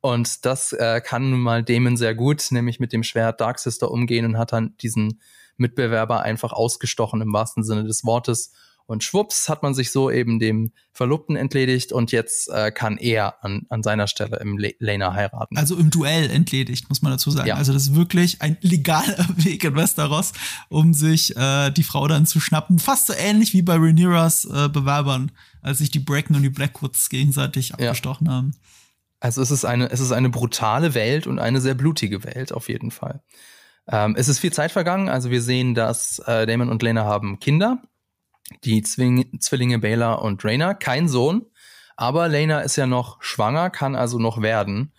[0.00, 3.90] Und das äh, kann nun mal Damon sehr gut, nämlich mit dem Schwert Dark Sister
[3.90, 5.20] umgehen und hat dann diesen
[5.56, 8.52] Mitbewerber einfach ausgestochen im wahrsten Sinne des Wortes
[8.86, 13.42] und schwupps hat man sich so eben dem Verlobten entledigt und jetzt äh, kann er
[13.44, 15.56] an, an seiner Stelle im Le Lena heiraten.
[15.56, 17.48] Also im Duell entledigt, muss man dazu sagen.
[17.48, 17.56] Ja.
[17.56, 20.32] Also das ist wirklich ein legaler Weg in Westeros,
[20.68, 22.78] um sich äh, die Frau dann zu schnappen.
[22.78, 27.08] Fast so ähnlich wie bei Rhaenyras äh, Bewerbern, als sich die Bracken und die Blackwoods
[27.08, 28.32] gegenseitig abgestochen ja.
[28.34, 28.54] haben.
[29.20, 32.68] Also es ist eine, es ist eine brutale Welt und eine sehr blutige Welt auf
[32.68, 33.22] jeden Fall.
[33.88, 37.38] Ähm, es ist viel Zeit vergangen, also wir sehen, dass äh, Damon und Lena haben
[37.40, 37.82] Kinder
[38.64, 40.74] die Zwing Zwillinge Baylor und Raina.
[40.74, 41.46] Kein Sohn,
[41.96, 44.92] aber Lena ist ja noch schwanger, kann also noch werden.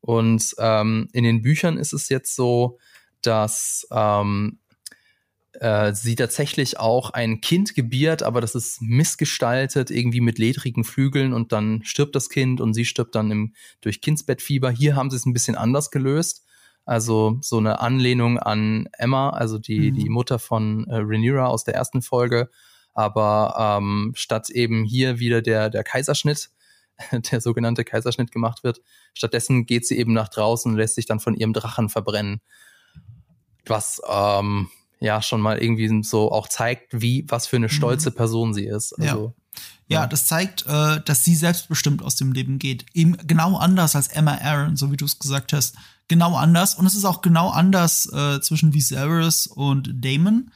[0.00, 2.78] Und ähm, in den Büchern ist es jetzt so,
[3.22, 4.58] dass ähm,
[5.54, 11.32] äh, sie tatsächlich auch ein Kind gebiert, aber das ist missgestaltet, irgendwie mit ledrigen Flügeln
[11.32, 14.70] und dann stirbt das Kind und sie stirbt dann im, durch Kindsbettfieber.
[14.70, 16.46] Hier haben sie es ein bisschen anders gelöst.
[16.86, 19.96] Also so eine Anlehnung an Emma, also die, mhm.
[19.96, 22.50] die Mutter von äh, Rhaenyra aus der ersten Folge.
[23.00, 26.50] Aber ähm, statt eben hier wieder der, der Kaiserschnitt,
[27.32, 28.82] der sogenannte Kaiserschnitt gemacht wird,
[29.14, 32.42] stattdessen geht sie eben nach draußen und lässt sich dann von ihrem Drachen verbrennen.
[33.64, 34.68] Was ähm,
[35.00, 37.70] ja schon mal irgendwie so auch zeigt, wie, was für eine mhm.
[37.70, 38.92] stolze Person sie ist.
[39.00, 39.34] Also,
[39.88, 40.00] ja.
[40.00, 40.06] ja.
[40.06, 42.84] das zeigt, äh, dass sie selbstbestimmt aus dem Leben geht.
[42.92, 45.76] Eben genau anders als Emma Aaron, so wie du es gesagt hast.
[46.08, 46.74] Genau anders.
[46.74, 50.50] Und es ist auch genau anders äh, zwischen Viserys und Damon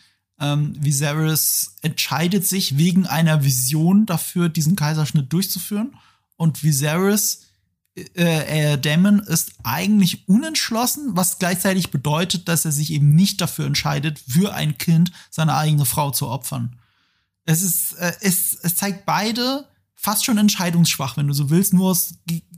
[0.52, 5.94] ähm, Viserys entscheidet sich wegen einer Vision dafür, diesen Kaiserschnitt durchzuführen.
[6.36, 7.42] Und Viserys,
[7.96, 13.66] äh, äh, Damon ist eigentlich unentschlossen, was gleichzeitig bedeutet, dass er sich eben nicht dafür
[13.66, 16.76] entscheidet, für ein Kind seine eigene Frau zu opfern.
[17.44, 21.90] Es ist, äh, es, es zeigt beide fast schon entscheidungsschwach, wenn du so willst, nur
[21.90, 22.14] aus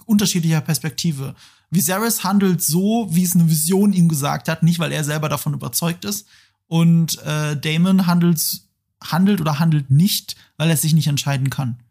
[0.07, 1.35] unterschiedlicher Perspektive.
[1.70, 5.55] Viserys handelt so, wie es eine Vision ihm gesagt hat, nicht weil er selber davon
[5.55, 6.27] überzeugt ist,
[6.67, 8.63] und äh, Damon handelt,
[9.03, 11.83] handelt oder handelt nicht, weil er sich nicht entscheiden kann.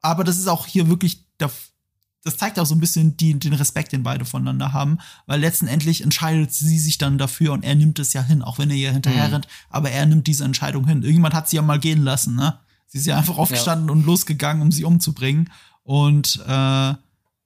[0.00, 3.92] Aber das ist auch hier wirklich, das zeigt auch so ein bisschen die, den Respekt,
[3.92, 8.12] den beide voneinander haben, weil letztendlich entscheidet sie sich dann dafür und er nimmt es
[8.12, 9.50] ja hin, auch wenn er ihr hinterher rennt, mhm.
[9.70, 11.02] aber er nimmt diese Entscheidung hin.
[11.02, 12.58] Irgendjemand hat sie ja mal gehen lassen, ne?
[12.86, 13.92] Sie ist ja einfach aufgestanden ja.
[13.92, 15.50] und losgegangen, um sie umzubringen.
[15.82, 16.94] Und äh,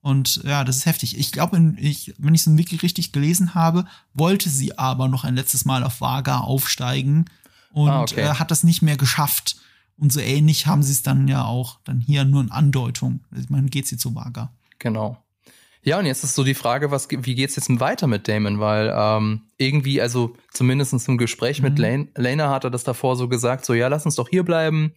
[0.09, 1.19] und ja, das ist heftig.
[1.19, 5.25] Ich glaube, ich, wenn ich es in Wiki richtig gelesen habe, wollte sie aber noch
[5.25, 7.27] ein letztes Mal auf Vaga aufsteigen
[7.73, 8.23] und ah, okay.
[8.23, 9.57] äh, hat das nicht mehr geschafft.
[9.99, 13.21] Und so ähnlich haben sie es dann ja auch dann hier nur in Andeutung.
[13.39, 14.51] Ich meine, geht sie zu Vaga.
[14.79, 15.23] Genau.
[15.83, 18.61] Ja, und jetzt ist so die Frage, was, wie geht's jetzt weiter mit Damon?
[18.61, 21.69] Weil ähm, irgendwie, also zumindest im Gespräch mhm.
[21.69, 24.43] mit Lane, Lena hat er das davor so gesagt, so ja, lass uns doch hier
[24.43, 24.95] bleiben.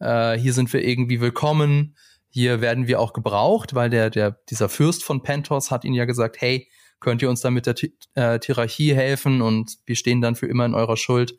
[0.00, 1.94] Äh, hier sind wir irgendwie willkommen.
[2.30, 6.04] Hier werden wir auch gebraucht, weil der, der, dieser Fürst von Pentos hat ihnen ja
[6.04, 6.68] gesagt, hey,
[7.00, 7.74] könnt ihr uns da mit der
[8.14, 11.38] äh, Hierarchie helfen und wir stehen dann für immer in eurer Schuld.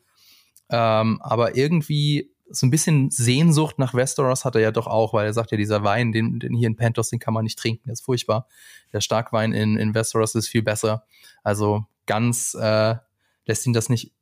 [0.70, 5.26] Ähm, aber irgendwie so ein bisschen Sehnsucht nach Westeros hat er ja doch auch, weil
[5.26, 7.84] er sagt ja, dieser Wein, den, den hier in Pentos, den kann man nicht trinken,
[7.86, 8.46] der ist furchtbar.
[8.92, 11.04] Der Starkwein in, in Westeros ist viel besser.
[11.42, 12.96] Also ganz äh,
[13.46, 14.12] lässt ihn das nicht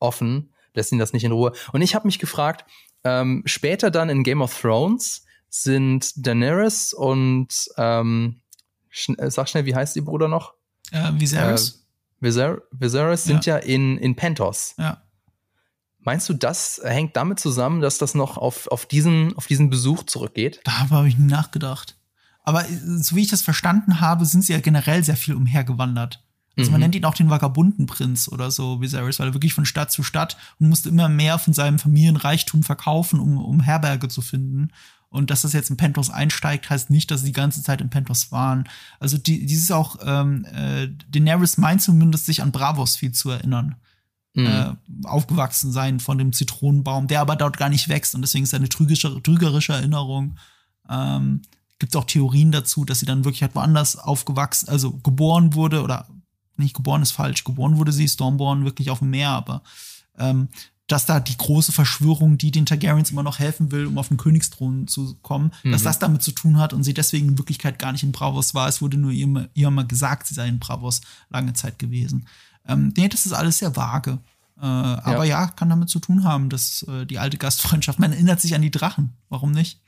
[0.00, 1.52] offen, lässt ihn das nicht in Ruhe.
[1.72, 2.64] Und ich habe mich gefragt,
[3.04, 8.40] ähm, später dann in Game of Thrones, sind Daenerys und ähm,
[8.90, 10.54] schn äh, sag schnell, wie heißt die Bruder noch?
[10.90, 11.86] Äh, Viserys.
[12.20, 14.74] Viser Viserys sind ja, in, in Pentos.
[14.78, 15.02] Ja.
[16.00, 20.04] Meinst du, das hängt damit zusammen, dass das noch auf, auf, diesen, auf diesen Besuch
[20.04, 20.60] zurückgeht?
[20.64, 21.96] Da habe ich nie nachgedacht.
[22.44, 26.24] Aber äh, so wie ich das verstanden habe, sind sie ja generell sehr viel umhergewandert.
[26.56, 26.82] Also man Mhm.
[26.86, 30.36] nennt ihn auch den Vagabundenprinz oder so, Viserys, weil er wirklich von Stadt zu Stadt
[30.58, 34.72] und musste immer mehr von seinem Familienreichtum verkaufen, um, um Herberge zu finden.
[35.10, 37.88] Und dass das jetzt in Pentos einsteigt, heißt nicht, dass sie die ganze Zeit in
[37.88, 38.68] Pentos waren.
[39.00, 43.76] Also die, dieses auch, ähm, äh, Daenerys meint zumindest, sich an Bravos viel zu erinnern.
[44.34, 44.46] Mhm.
[44.46, 48.54] Äh, aufgewachsen sein von dem Zitronenbaum, der aber dort gar nicht wächst und deswegen ist
[48.54, 50.36] eine trügerische, trügerische Erinnerung.
[50.88, 51.42] Ähm,
[51.78, 55.82] Gibt es auch Theorien dazu, dass sie dann wirklich halt woanders aufgewachsen, also geboren wurde
[55.82, 56.06] oder
[56.56, 59.62] nicht geboren ist falsch, geboren wurde sie, Stormborn wirklich auf dem Meer, aber
[60.18, 60.48] ähm,
[60.88, 64.16] dass da die große Verschwörung, die den Targaryens immer noch helfen will, um auf den
[64.16, 65.84] Königsthron zu kommen, dass Mhm.
[65.84, 68.68] das damit zu tun hat und sie deswegen in Wirklichkeit gar nicht in Bravos war.
[68.68, 72.26] Es wurde nur ihr, ihr mal gesagt, sie sei in Bravos lange Zeit gewesen.
[72.66, 74.18] Ähm, nee, das ist alles sehr vage.
[74.60, 75.46] Äh, aber ja.
[75.48, 78.70] kann damit zu tun haben, dass äh, die alte Gastfreundschaft, man erinnert sich an die
[78.72, 79.12] Drachen.
[79.28, 79.80] Warum nicht?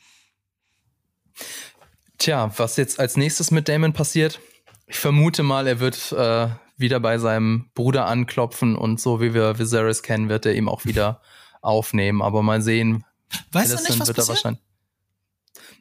[2.19, 4.39] Tja, was jetzt als nächstes mit Damon passiert?
[4.87, 6.49] Ich vermute mal, er wird äh,
[6.81, 10.85] wieder bei seinem Bruder anklopfen und so wie wir Viserys kennen, wird er ihm auch
[10.85, 11.21] wieder
[11.63, 12.23] aufnehmen.
[12.23, 13.05] Aber mal sehen.
[13.53, 14.29] Weißt du Alicent nicht, was wird er passiert?
[14.37, 14.63] wahrscheinlich.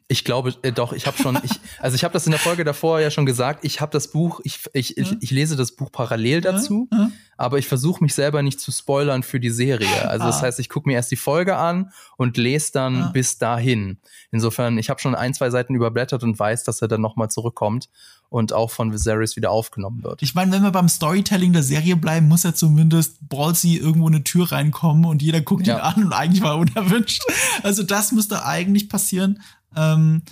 [0.08, 2.64] Ich glaube, äh, doch, ich habe schon, ich, also ich habe das in der Folge
[2.64, 5.16] davor ja schon gesagt, ich habe das Buch, ich, ich, ich, Ja.
[5.20, 7.10] ich lese das Buch parallel dazu, Ja, ja.
[7.36, 10.08] aber ich versuche mich selber nicht zu spoilern für die Serie.
[10.08, 10.42] Also das Ah.
[10.42, 13.06] heißt, ich gucke mir erst die Folge an und lese dann Ja.
[13.10, 14.00] bis dahin.
[14.32, 17.88] Insofern, ich habe schon ein, zwei Seiten überblättert und weiß, dass er dann nochmal zurückkommt
[18.30, 20.22] und auch von Viserys wieder aufgenommen wird.
[20.22, 24.14] Ich meine, wenn wir beim Storytelling der Serie bleiben, muss ja zumindest Ballsy irgendwo in
[24.14, 25.76] eine Tür reinkommen und jeder guckt Ja.
[25.76, 27.22] ihn an und eigentlich war er unerwünscht.
[27.62, 29.42] Also das müsste eigentlich passieren,
[29.76, 30.22] ähm,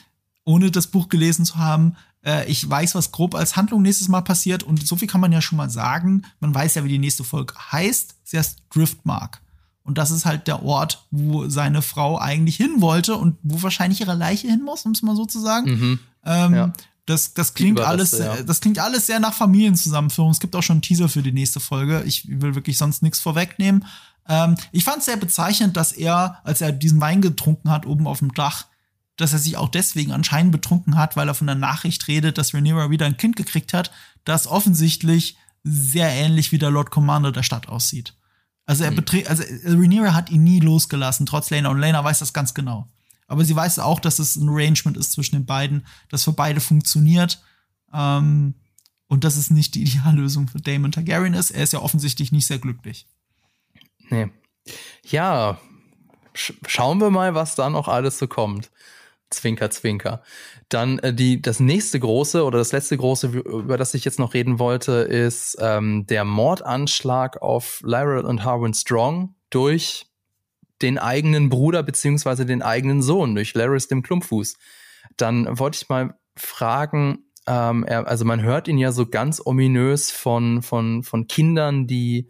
[0.45, 1.97] ohne das Buch gelesen zu haben.
[2.25, 5.33] Äh, ich weiß, was grob als Handlung nächstes Mal passiert und so viel kann man
[5.33, 6.23] ja schon mal sagen.
[6.41, 8.15] Man weiß ja, wie die nächste Folge heißt.
[8.25, 9.41] Sie heißt Driftmark.
[9.83, 14.01] Und das ist halt der Ort, wo seine Frau eigentlich hin wollte und wo wahrscheinlich
[14.03, 15.71] ihre Leiche hin muss, um es mal so zu sagen.
[15.71, 15.99] Mhm.
[16.27, 16.73] Ähm, Ja.
[17.09, 18.43] Das, das klingt alles, ja.
[18.43, 20.31] das klingt alles sehr nach Familienzusammenführung.
[20.31, 22.03] Es gibt auch schon einen Teaser für die nächste Folge.
[22.05, 23.87] Ich will wirklich sonst nichts vorwegnehmen.
[24.29, 28.07] Ähm, ich fand es sehr bezeichnend, dass er, als er diesen Wein getrunken hat oben
[28.07, 28.67] auf dem Dach,
[29.17, 32.53] dass er sich auch deswegen anscheinend betrunken hat, weil er von der Nachricht redet, dass
[32.53, 33.91] Rhaenyra wieder ein Kind gekriegt hat,
[34.25, 38.15] das offensichtlich sehr ähnlich wie der Lord Commander der Stadt aussieht.
[38.67, 39.05] Also er Mhm.
[39.27, 42.87] also Rhaenyra hat ihn nie losgelassen, trotz Lena und Lena weiß das ganz genau.
[43.29, 46.61] Aber sie weiß auch, dass es ein Arrangement ist zwischen den beiden, das für beide
[46.61, 47.41] funktioniert.
[47.93, 48.55] Ähm,
[49.07, 51.51] und dass es nicht die Ideallösung für Daemon Targaryen ist.
[51.51, 53.07] Er ist ja offensichtlich nicht sehr glücklich.
[54.11, 54.29] Nee.
[55.05, 55.59] Ja,
[56.33, 58.71] sch schauen wir mal, was da noch alles so kommt.
[59.31, 60.23] Zwinker, zwinker.
[60.71, 64.33] Dann äh, die, das nächste große oder das letzte große, über das ich jetzt noch
[64.33, 70.08] reden wollte, ist ähm, der Mordanschlag auf Lyra und Harwin Strong durch
[70.83, 74.57] den eigenen Bruder beziehungsweise den eigenen Sohn, durch Larys dem Klumpfuß.
[75.17, 80.11] Dann wollte ich mal fragen, ähm, er, also man hört ihn ja so ganz ominös
[80.11, 82.29] von, von, von Kindern, die,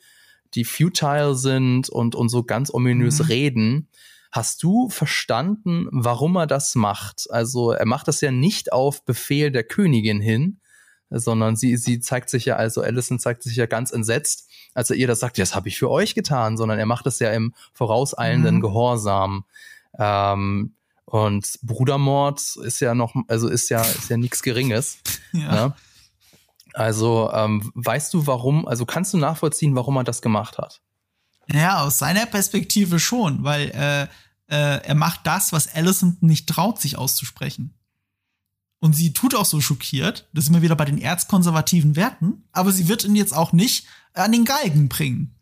[0.54, 3.24] die futile sind und, und so ganz ominös Mhm.
[3.26, 3.88] reden.
[4.30, 7.26] Hast du verstanden, warum er das macht?
[7.30, 10.60] Also er macht das ja nicht auf Befehl der Königin hin,
[11.10, 14.96] sondern sie, sie zeigt sich ja, also Alison zeigt sich ja ganz entsetzt, als er
[14.96, 17.54] ihr das sagt, das habe ich für euch getan, sondern er macht das ja im
[17.72, 18.60] vorauseilenden Mhm.
[18.60, 19.44] Gehorsam.
[19.98, 24.98] Ähm, und Brudermord ist ja noch, also ist ja, ist ja nichts Geringes.
[25.32, 25.66] Ja.
[25.66, 25.74] Ne?
[26.72, 30.80] Also ähm, weißt du warum, also kannst du nachvollziehen, warum er das gemacht hat?
[31.52, 34.02] Ja, aus seiner Perspektive schon, weil äh,
[34.50, 37.74] äh, er macht das, was Alicent nicht traut, sich auszusprechen.
[38.80, 42.72] Und sie tut auch so schockiert, das sind wir wieder bei den erzkonservativen Werten, aber
[42.72, 45.34] sie wird ihn jetzt auch nicht an den Galgen bringen.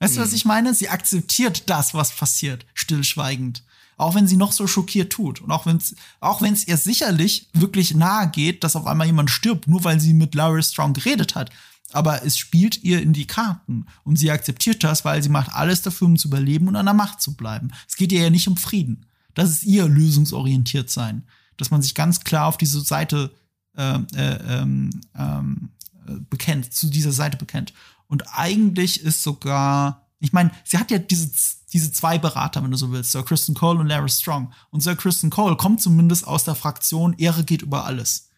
[0.00, 0.36] Weißt du, was Hm.
[0.36, 0.74] ich meine?
[0.74, 3.64] Sie akzeptiert das, was passiert, stillschweigend.
[3.96, 5.40] Auch wenn sie noch so schockiert tut.
[5.40, 9.30] Und auch wenn es auch wenn's ihr sicherlich wirklich nahe geht, dass auf einmal jemand
[9.30, 11.50] stirbt, nur weil sie mit Larry Strong geredet hat.
[11.90, 13.86] Aber es spielt ihr in die Karten.
[14.04, 16.94] Und sie akzeptiert das, weil sie macht alles dafür, um zu überleben und an der
[16.94, 17.72] Macht zu bleiben.
[17.88, 19.06] Es geht ihr ja nicht um Frieden.
[19.34, 21.26] Das ist ihr lösungsorientiert sein.
[21.58, 23.30] Dass man sich ganz klar auf diese Seite
[23.76, 25.70] äh, äh, ähm, ähm,
[26.08, 27.72] äh, bekennt, zu dieser Seite bekennt.
[28.08, 31.30] Und eigentlich ist sogar, ich meine, sie hat ja diese,
[31.72, 34.52] diese zwei Berater, wenn du so willst, Sir Kristen Cole und Larry Strong.
[34.70, 38.30] Und Sir Kristen Cole kommt zumindest aus der Fraktion Ehre geht über alles.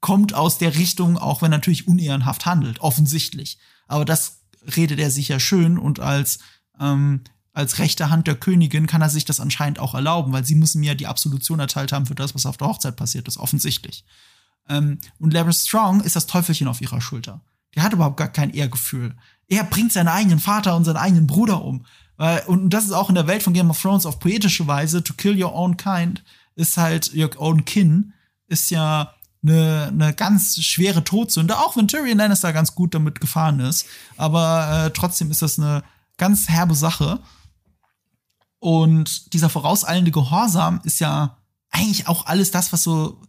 [0.00, 3.58] Kommt aus der Richtung, auch wenn natürlich unehrenhaft handelt, offensichtlich.
[3.88, 4.38] Aber das
[4.76, 6.38] redet er sich ja schön und als,
[6.80, 7.22] ähm,
[7.56, 10.80] als rechte Hand der Königin kann er sich das anscheinend auch erlauben, weil sie müssen
[10.80, 14.04] mir ja die Absolution erteilt haben für das, was auf der Hochzeit passiert ist, offensichtlich.
[14.68, 17.40] Ähm, und Larry Strong ist das Teufelchen auf ihrer Schulter.
[17.74, 19.16] Der hat überhaupt gar kein Ehrgefühl.
[19.48, 21.86] Er bringt seinen eigenen Vater und seinen eigenen Bruder um.
[22.46, 25.02] Und das ist auch in der Welt von Game of Thrones auf poetische Weise.
[25.02, 26.24] To kill your own kind
[26.56, 28.14] ist halt your own kin,
[28.48, 33.60] ist ja eine, eine ganz schwere Todsünde, auch wenn Tyrion Lannister ganz gut damit gefahren
[33.60, 33.86] ist.
[34.16, 35.84] Aber äh, trotzdem ist das eine
[36.16, 37.20] ganz herbe Sache.
[38.66, 41.36] Und dieser vorauseilende Gehorsam ist ja
[41.70, 43.22] eigentlich auch alles das, was so,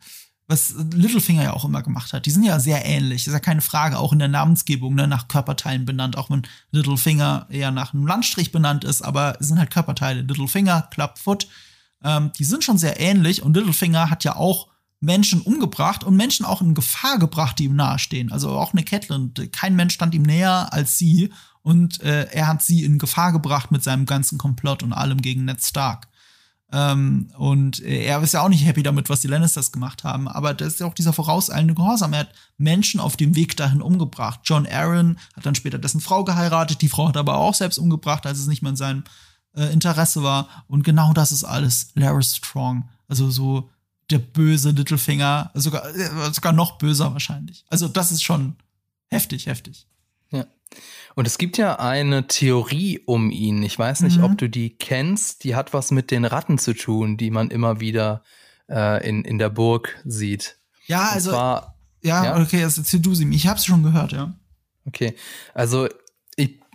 [0.47, 2.25] was Littlefinger ja auch immer gemacht hat.
[2.25, 5.27] Die sind ja sehr ähnlich, ist ja keine Frage, auch in der Namensgebung, ne, nach
[5.27, 9.69] Körperteilen benannt, auch wenn Littlefinger eher nach einem Landstrich benannt ist, aber es sind halt
[9.69, 10.21] Körperteile.
[10.21, 11.47] Littlefinger, Clubfoot,
[12.03, 14.69] ähm, die sind schon sehr ähnlich und Littlefinger hat ja auch
[15.01, 18.31] Menschen umgebracht und Menschen auch in Gefahr gebracht, die ihm nahestehen.
[18.31, 21.31] Also auch eine Catelyn, kein Mensch stand ihm näher als sie
[21.67, 25.43] und äh, er hat sie in Gefahr gebracht mit seinem ganzen Komplott und allem gegen
[25.43, 26.07] Ned Stark.
[26.71, 30.53] Ähm, und er ist ja auch nicht happy damit, was die Lannisters gemacht haben, aber
[30.53, 32.13] das ist ja auch dieser vorauseilende Gehorsam.
[32.13, 34.39] Er hat Menschen auf dem Weg dahin umgebracht.
[34.45, 38.25] John Aaron hat dann später dessen Frau geheiratet, die Frau hat aber auch selbst umgebracht,
[38.25, 39.03] als es nicht mehr in seinem
[39.53, 40.47] äh, Interesse war.
[40.69, 42.87] Und genau das ist alles Larry Strong.
[43.09, 43.69] Also so
[44.09, 47.65] der böse Littlefinger, sogar, äh, sogar noch böser wahrscheinlich.
[47.67, 48.55] Also das ist schon
[49.09, 49.85] heftig, heftig.
[51.15, 53.63] Und es gibt ja eine Theorie um ihn.
[53.63, 54.23] Ich weiß nicht, mhm.
[54.23, 55.43] ob du die kennst.
[55.43, 58.23] Die hat was mit den Ratten zu tun, die man immer wieder
[58.69, 60.57] äh, in, in der Burg sieht.
[60.85, 61.31] Ja, also.
[61.31, 63.27] Zwar, ja, ja, okay, jetzt erzähl du sie.
[63.33, 64.35] Ich hab's schon gehört, ja.
[64.85, 65.15] Okay.
[65.53, 65.89] Also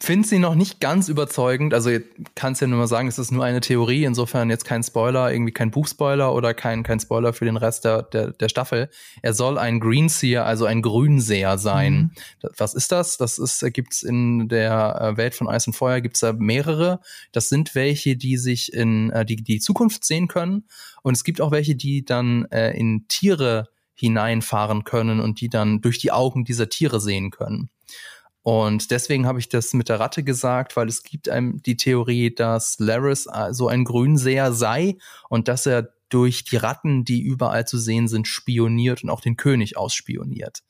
[0.03, 1.75] finde sie noch nicht ganz überzeugend.
[1.75, 1.91] Also
[2.35, 5.53] kannst ja nur mal sagen, es ist nur eine Theorie, insofern jetzt kein Spoiler, irgendwie
[5.53, 8.91] kein Buchspoiler oder kein, kein Spoiler für den Rest der, der, der Staffel.
[9.23, 12.13] Er soll ein Greenseer, also ein Grünseher sein.
[12.43, 12.51] Mhm.
[12.57, 13.17] Was ist das?
[13.17, 17.01] Das ist, gibt's in der äh, Welt von Eis und Feuer gibt's da mehrere.
[17.31, 20.65] Das sind welche, die sich in äh, die, die Zukunft sehen können.
[21.03, 25.81] Und es gibt auch welche, die dann äh, in Tiere hineinfahren können und die dann
[25.81, 27.71] durch die Augen dieser Tiere sehen können.
[28.43, 32.35] Und deswegen habe ich das mit der Ratte gesagt, weil es gibt einem die Theorie,
[32.35, 34.97] dass Laris äh, so ein Grünseher sei
[35.29, 39.37] und dass er durch die Ratten, die überall zu sehen sind, spioniert und auch den
[39.37, 40.63] König ausspioniert.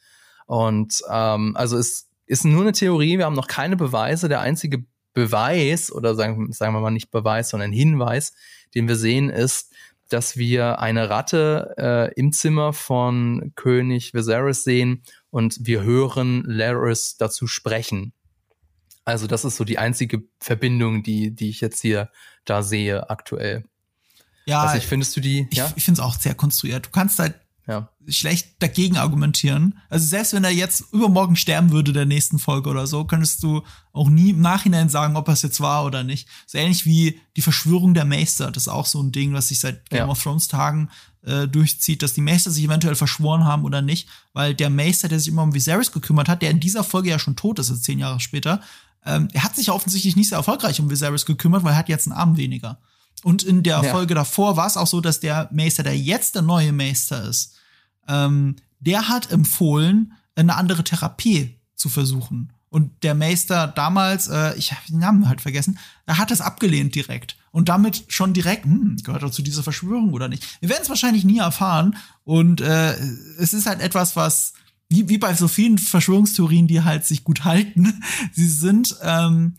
[0.46, 4.28] Und ähm, also es ist nur eine Theorie, wir haben noch keine Beweise.
[4.28, 8.34] Der einzige Beweis, oder sagen, sagen wir mal nicht Beweis, sondern Hinweis,
[8.74, 9.72] den wir sehen, ist,
[10.12, 17.16] dass wir eine Ratte äh, im Zimmer von König Viserys sehen und wir hören Laris
[17.16, 18.12] dazu sprechen.
[19.04, 22.10] Also das ist so die einzige Verbindung, die, die ich jetzt hier
[22.44, 23.64] da sehe aktuell.
[24.44, 25.46] Ja, also ich findest du die?
[25.50, 25.72] Ich, ja?
[25.76, 26.86] ich finde es auch sehr konstruiert.
[26.86, 27.34] Du kannst halt
[27.66, 27.88] ja.
[28.08, 29.78] schlecht dagegen argumentieren.
[29.88, 33.62] Also selbst wenn er jetzt übermorgen sterben würde der nächsten Folge oder so, könntest du
[33.92, 36.28] auch nie im Nachhinein sagen, ob es jetzt war oder nicht.
[36.46, 38.50] So ähnlich wie die Verschwörung der Meister.
[38.50, 40.08] Das ist auch so ein Ding, was sich seit Game ja.
[40.08, 40.90] of Thrones Tagen
[41.24, 45.20] äh, durchzieht, dass die Meister sich eventuell verschworen haben oder nicht, weil der Meister, der
[45.20, 47.84] sich immer um Viserys gekümmert hat, der in dieser Folge ja schon tot ist, ist
[47.84, 48.60] zehn Jahre später,
[49.04, 52.06] ähm, er hat sich offensichtlich nicht sehr erfolgreich um Viserys gekümmert, weil er hat jetzt
[52.06, 52.78] einen Arm weniger.
[53.22, 53.90] Und in der ja.
[53.90, 57.54] Folge davor war es auch so, dass der Meister, der jetzt der neue Meister ist,
[58.08, 62.52] ähm, der hat empfohlen, eine andere Therapie zu versuchen.
[62.68, 66.94] Und der Meister damals, äh, ich habe den Namen halt vergessen, er hat es abgelehnt
[66.94, 67.36] direkt.
[67.50, 70.58] Und damit schon direkt, hm, gehört er zu dieser Verschwörung oder nicht?
[70.60, 71.96] Wir werden es wahrscheinlich nie erfahren.
[72.24, 72.94] Und äh,
[73.38, 74.54] es ist halt etwas, was,
[74.88, 78.02] wie, wie bei so vielen Verschwörungstheorien, die halt sich gut halten,
[78.32, 79.56] sie sind, ähm,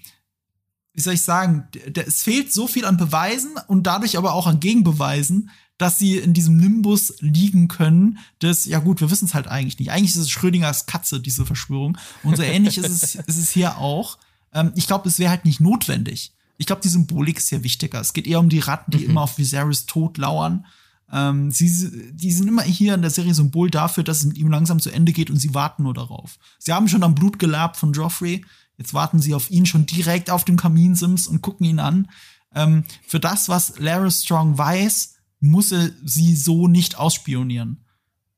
[0.94, 4.60] wie soll ich sagen, es fehlt so viel an Beweisen und dadurch aber auch an
[4.60, 9.48] Gegenbeweisen, dass sie in diesem Nimbus liegen können, das, ja gut, wir wissen es halt
[9.48, 9.91] eigentlich nicht.
[9.91, 11.98] Eigentlich ist es Schrödingers Katze, diese Verschwörung.
[12.22, 14.18] Und so ähnlich ist, es, ist es hier auch.
[14.54, 16.34] Ähm, ich glaube, es wäre halt nicht notwendig.
[16.58, 18.00] Ich glaube, die Symbolik ist hier wichtiger.
[18.00, 19.10] Es geht eher um die Ratten, die mhm.
[19.10, 20.66] immer auf Viserys Tod lauern.
[21.12, 24.50] Ähm, sie, die sind immer hier in der Serie Symbol dafür, dass es mit ihm
[24.50, 26.38] langsam zu Ende geht und sie warten nur darauf.
[26.60, 28.46] Sie haben schon am Blut gelabt von Joffrey.
[28.78, 32.10] Jetzt warten sie auf ihn schon direkt auf dem Kaminsims und gucken ihn an.
[32.56, 37.86] Ähm, für das, was Laris Strong weiß, muss er sie so nicht ausspionieren.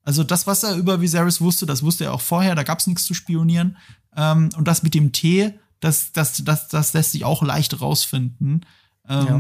[0.04, 2.88] Also das, was er über Viserys wusste, das wusste er auch vorher, da gab es
[2.88, 3.78] nichts zu spionieren.
[4.16, 8.66] Ähm, und das mit dem Tee, das, das, das, das lässt sich auch leicht rausfinden.
[9.08, 9.36] Ähm, ja.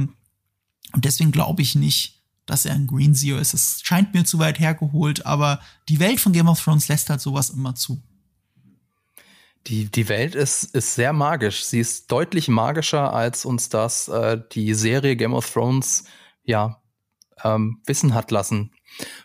[0.93, 3.54] Und deswegen glaube ich nicht, dass er ein Green Zero ist.
[3.54, 7.22] Es scheint mir zu weit hergeholt, aber die Welt von Game of Thrones lässt halt
[7.22, 8.02] sowas immer zu.
[9.68, 11.63] Die, die Welt ist, ist sehr magisch.
[11.66, 16.05] Sie ist deutlich magischer, als uns das äh, die Serie Game of Thrones
[16.43, 16.82] ja
[17.43, 18.72] ähm, wissen hat lassen.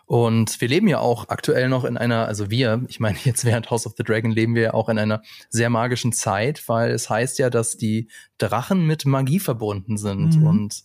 [0.06, 3.70] Und wir leben ja auch aktuell noch in einer, also wir, ich meine jetzt während
[3.70, 7.08] House of the Dragon leben wir ja auch in einer sehr magischen Zeit, weil es
[7.08, 10.46] heißt ja, dass die Drachen mit Magie verbunden sind mhm.
[10.46, 10.84] und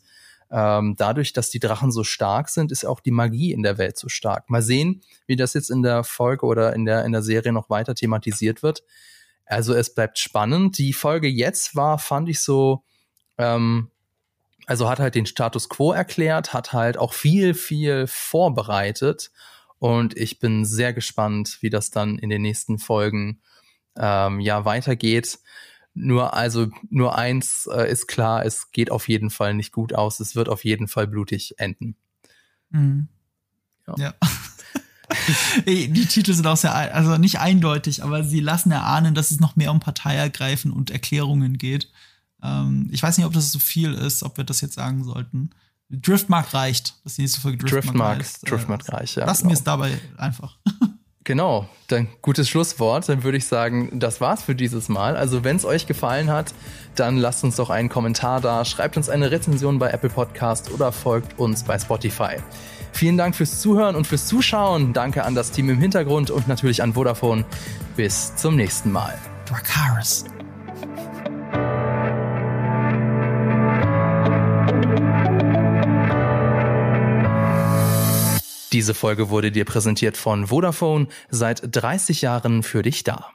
[0.51, 3.97] ähm, dadurch, dass die Drachen so stark sind, ist auch die Magie in der Welt
[3.97, 4.49] so stark.
[4.49, 7.69] Mal sehen, wie das jetzt in der Folge oder in der in der Serie noch
[7.71, 8.83] weiter thematisiert wird.
[9.45, 10.77] Also es bleibt spannend.
[10.77, 12.83] Die Folge jetzt war, fand ich so,
[13.37, 13.91] ähm,
[14.65, 19.31] also hat halt den Status quo erklärt, hat halt auch viel, viel vorbereitet.
[19.77, 23.41] Und ich bin sehr gespannt, wie das dann in den nächsten Folgen
[23.97, 25.39] ähm, ja weitergeht.
[25.93, 30.19] Nur also nur eins äh, ist klar, es geht auf jeden Fall nicht gut aus.
[30.19, 31.95] Es wird auf jeden Fall blutig enden.
[32.69, 33.07] Mhm.
[33.87, 33.95] Ja.
[33.97, 34.13] ja.
[35.65, 39.55] die Titel sind auch sehr, also nicht eindeutig, aber sie lassen erahnen, dass es noch
[39.55, 41.89] mehr um Parteiergreifen und Erklärungen geht.
[42.43, 45.51] Ähm, ich weiß nicht, ob das so viel ist, ob wir das jetzt sagen sollten.
[45.89, 46.95] Driftmark reicht.
[47.03, 47.83] Das ist die nächste Folge Driftmark.
[47.83, 49.25] Driftmark, reicht, äh, Driftmark reicht, ja.
[49.25, 49.51] Lassen genau.
[49.51, 50.57] wir es dabei einfach.
[51.25, 53.09] Genau, dann gutes Schlusswort.
[53.09, 55.17] Dann würde ich sagen, das war's für dieses Mal.
[55.17, 56.53] Also, wenn es euch gefallen hat,
[56.93, 60.91] dann lasst uns doch einen Kommentar da, schreibt uns eine Rezension bei Apple Podcast oder
[60.91, 62.35] folgt uns bei Spotify.
[62.95, 64.93] Vielen Dank fürs Zuhören und fürs Zuschauen.
[64.93, 67.43] Danke an das Team im Hintergrund und natürlich an Vodafone.
[67.97, 69.13] Bis zum nächsten Mal.
[69.45, 70.23] Dracaris.
[78.71, 83.34] Diese Folge wurde dir präsentiert von Vodafone, seit 30 Jahren für dich da.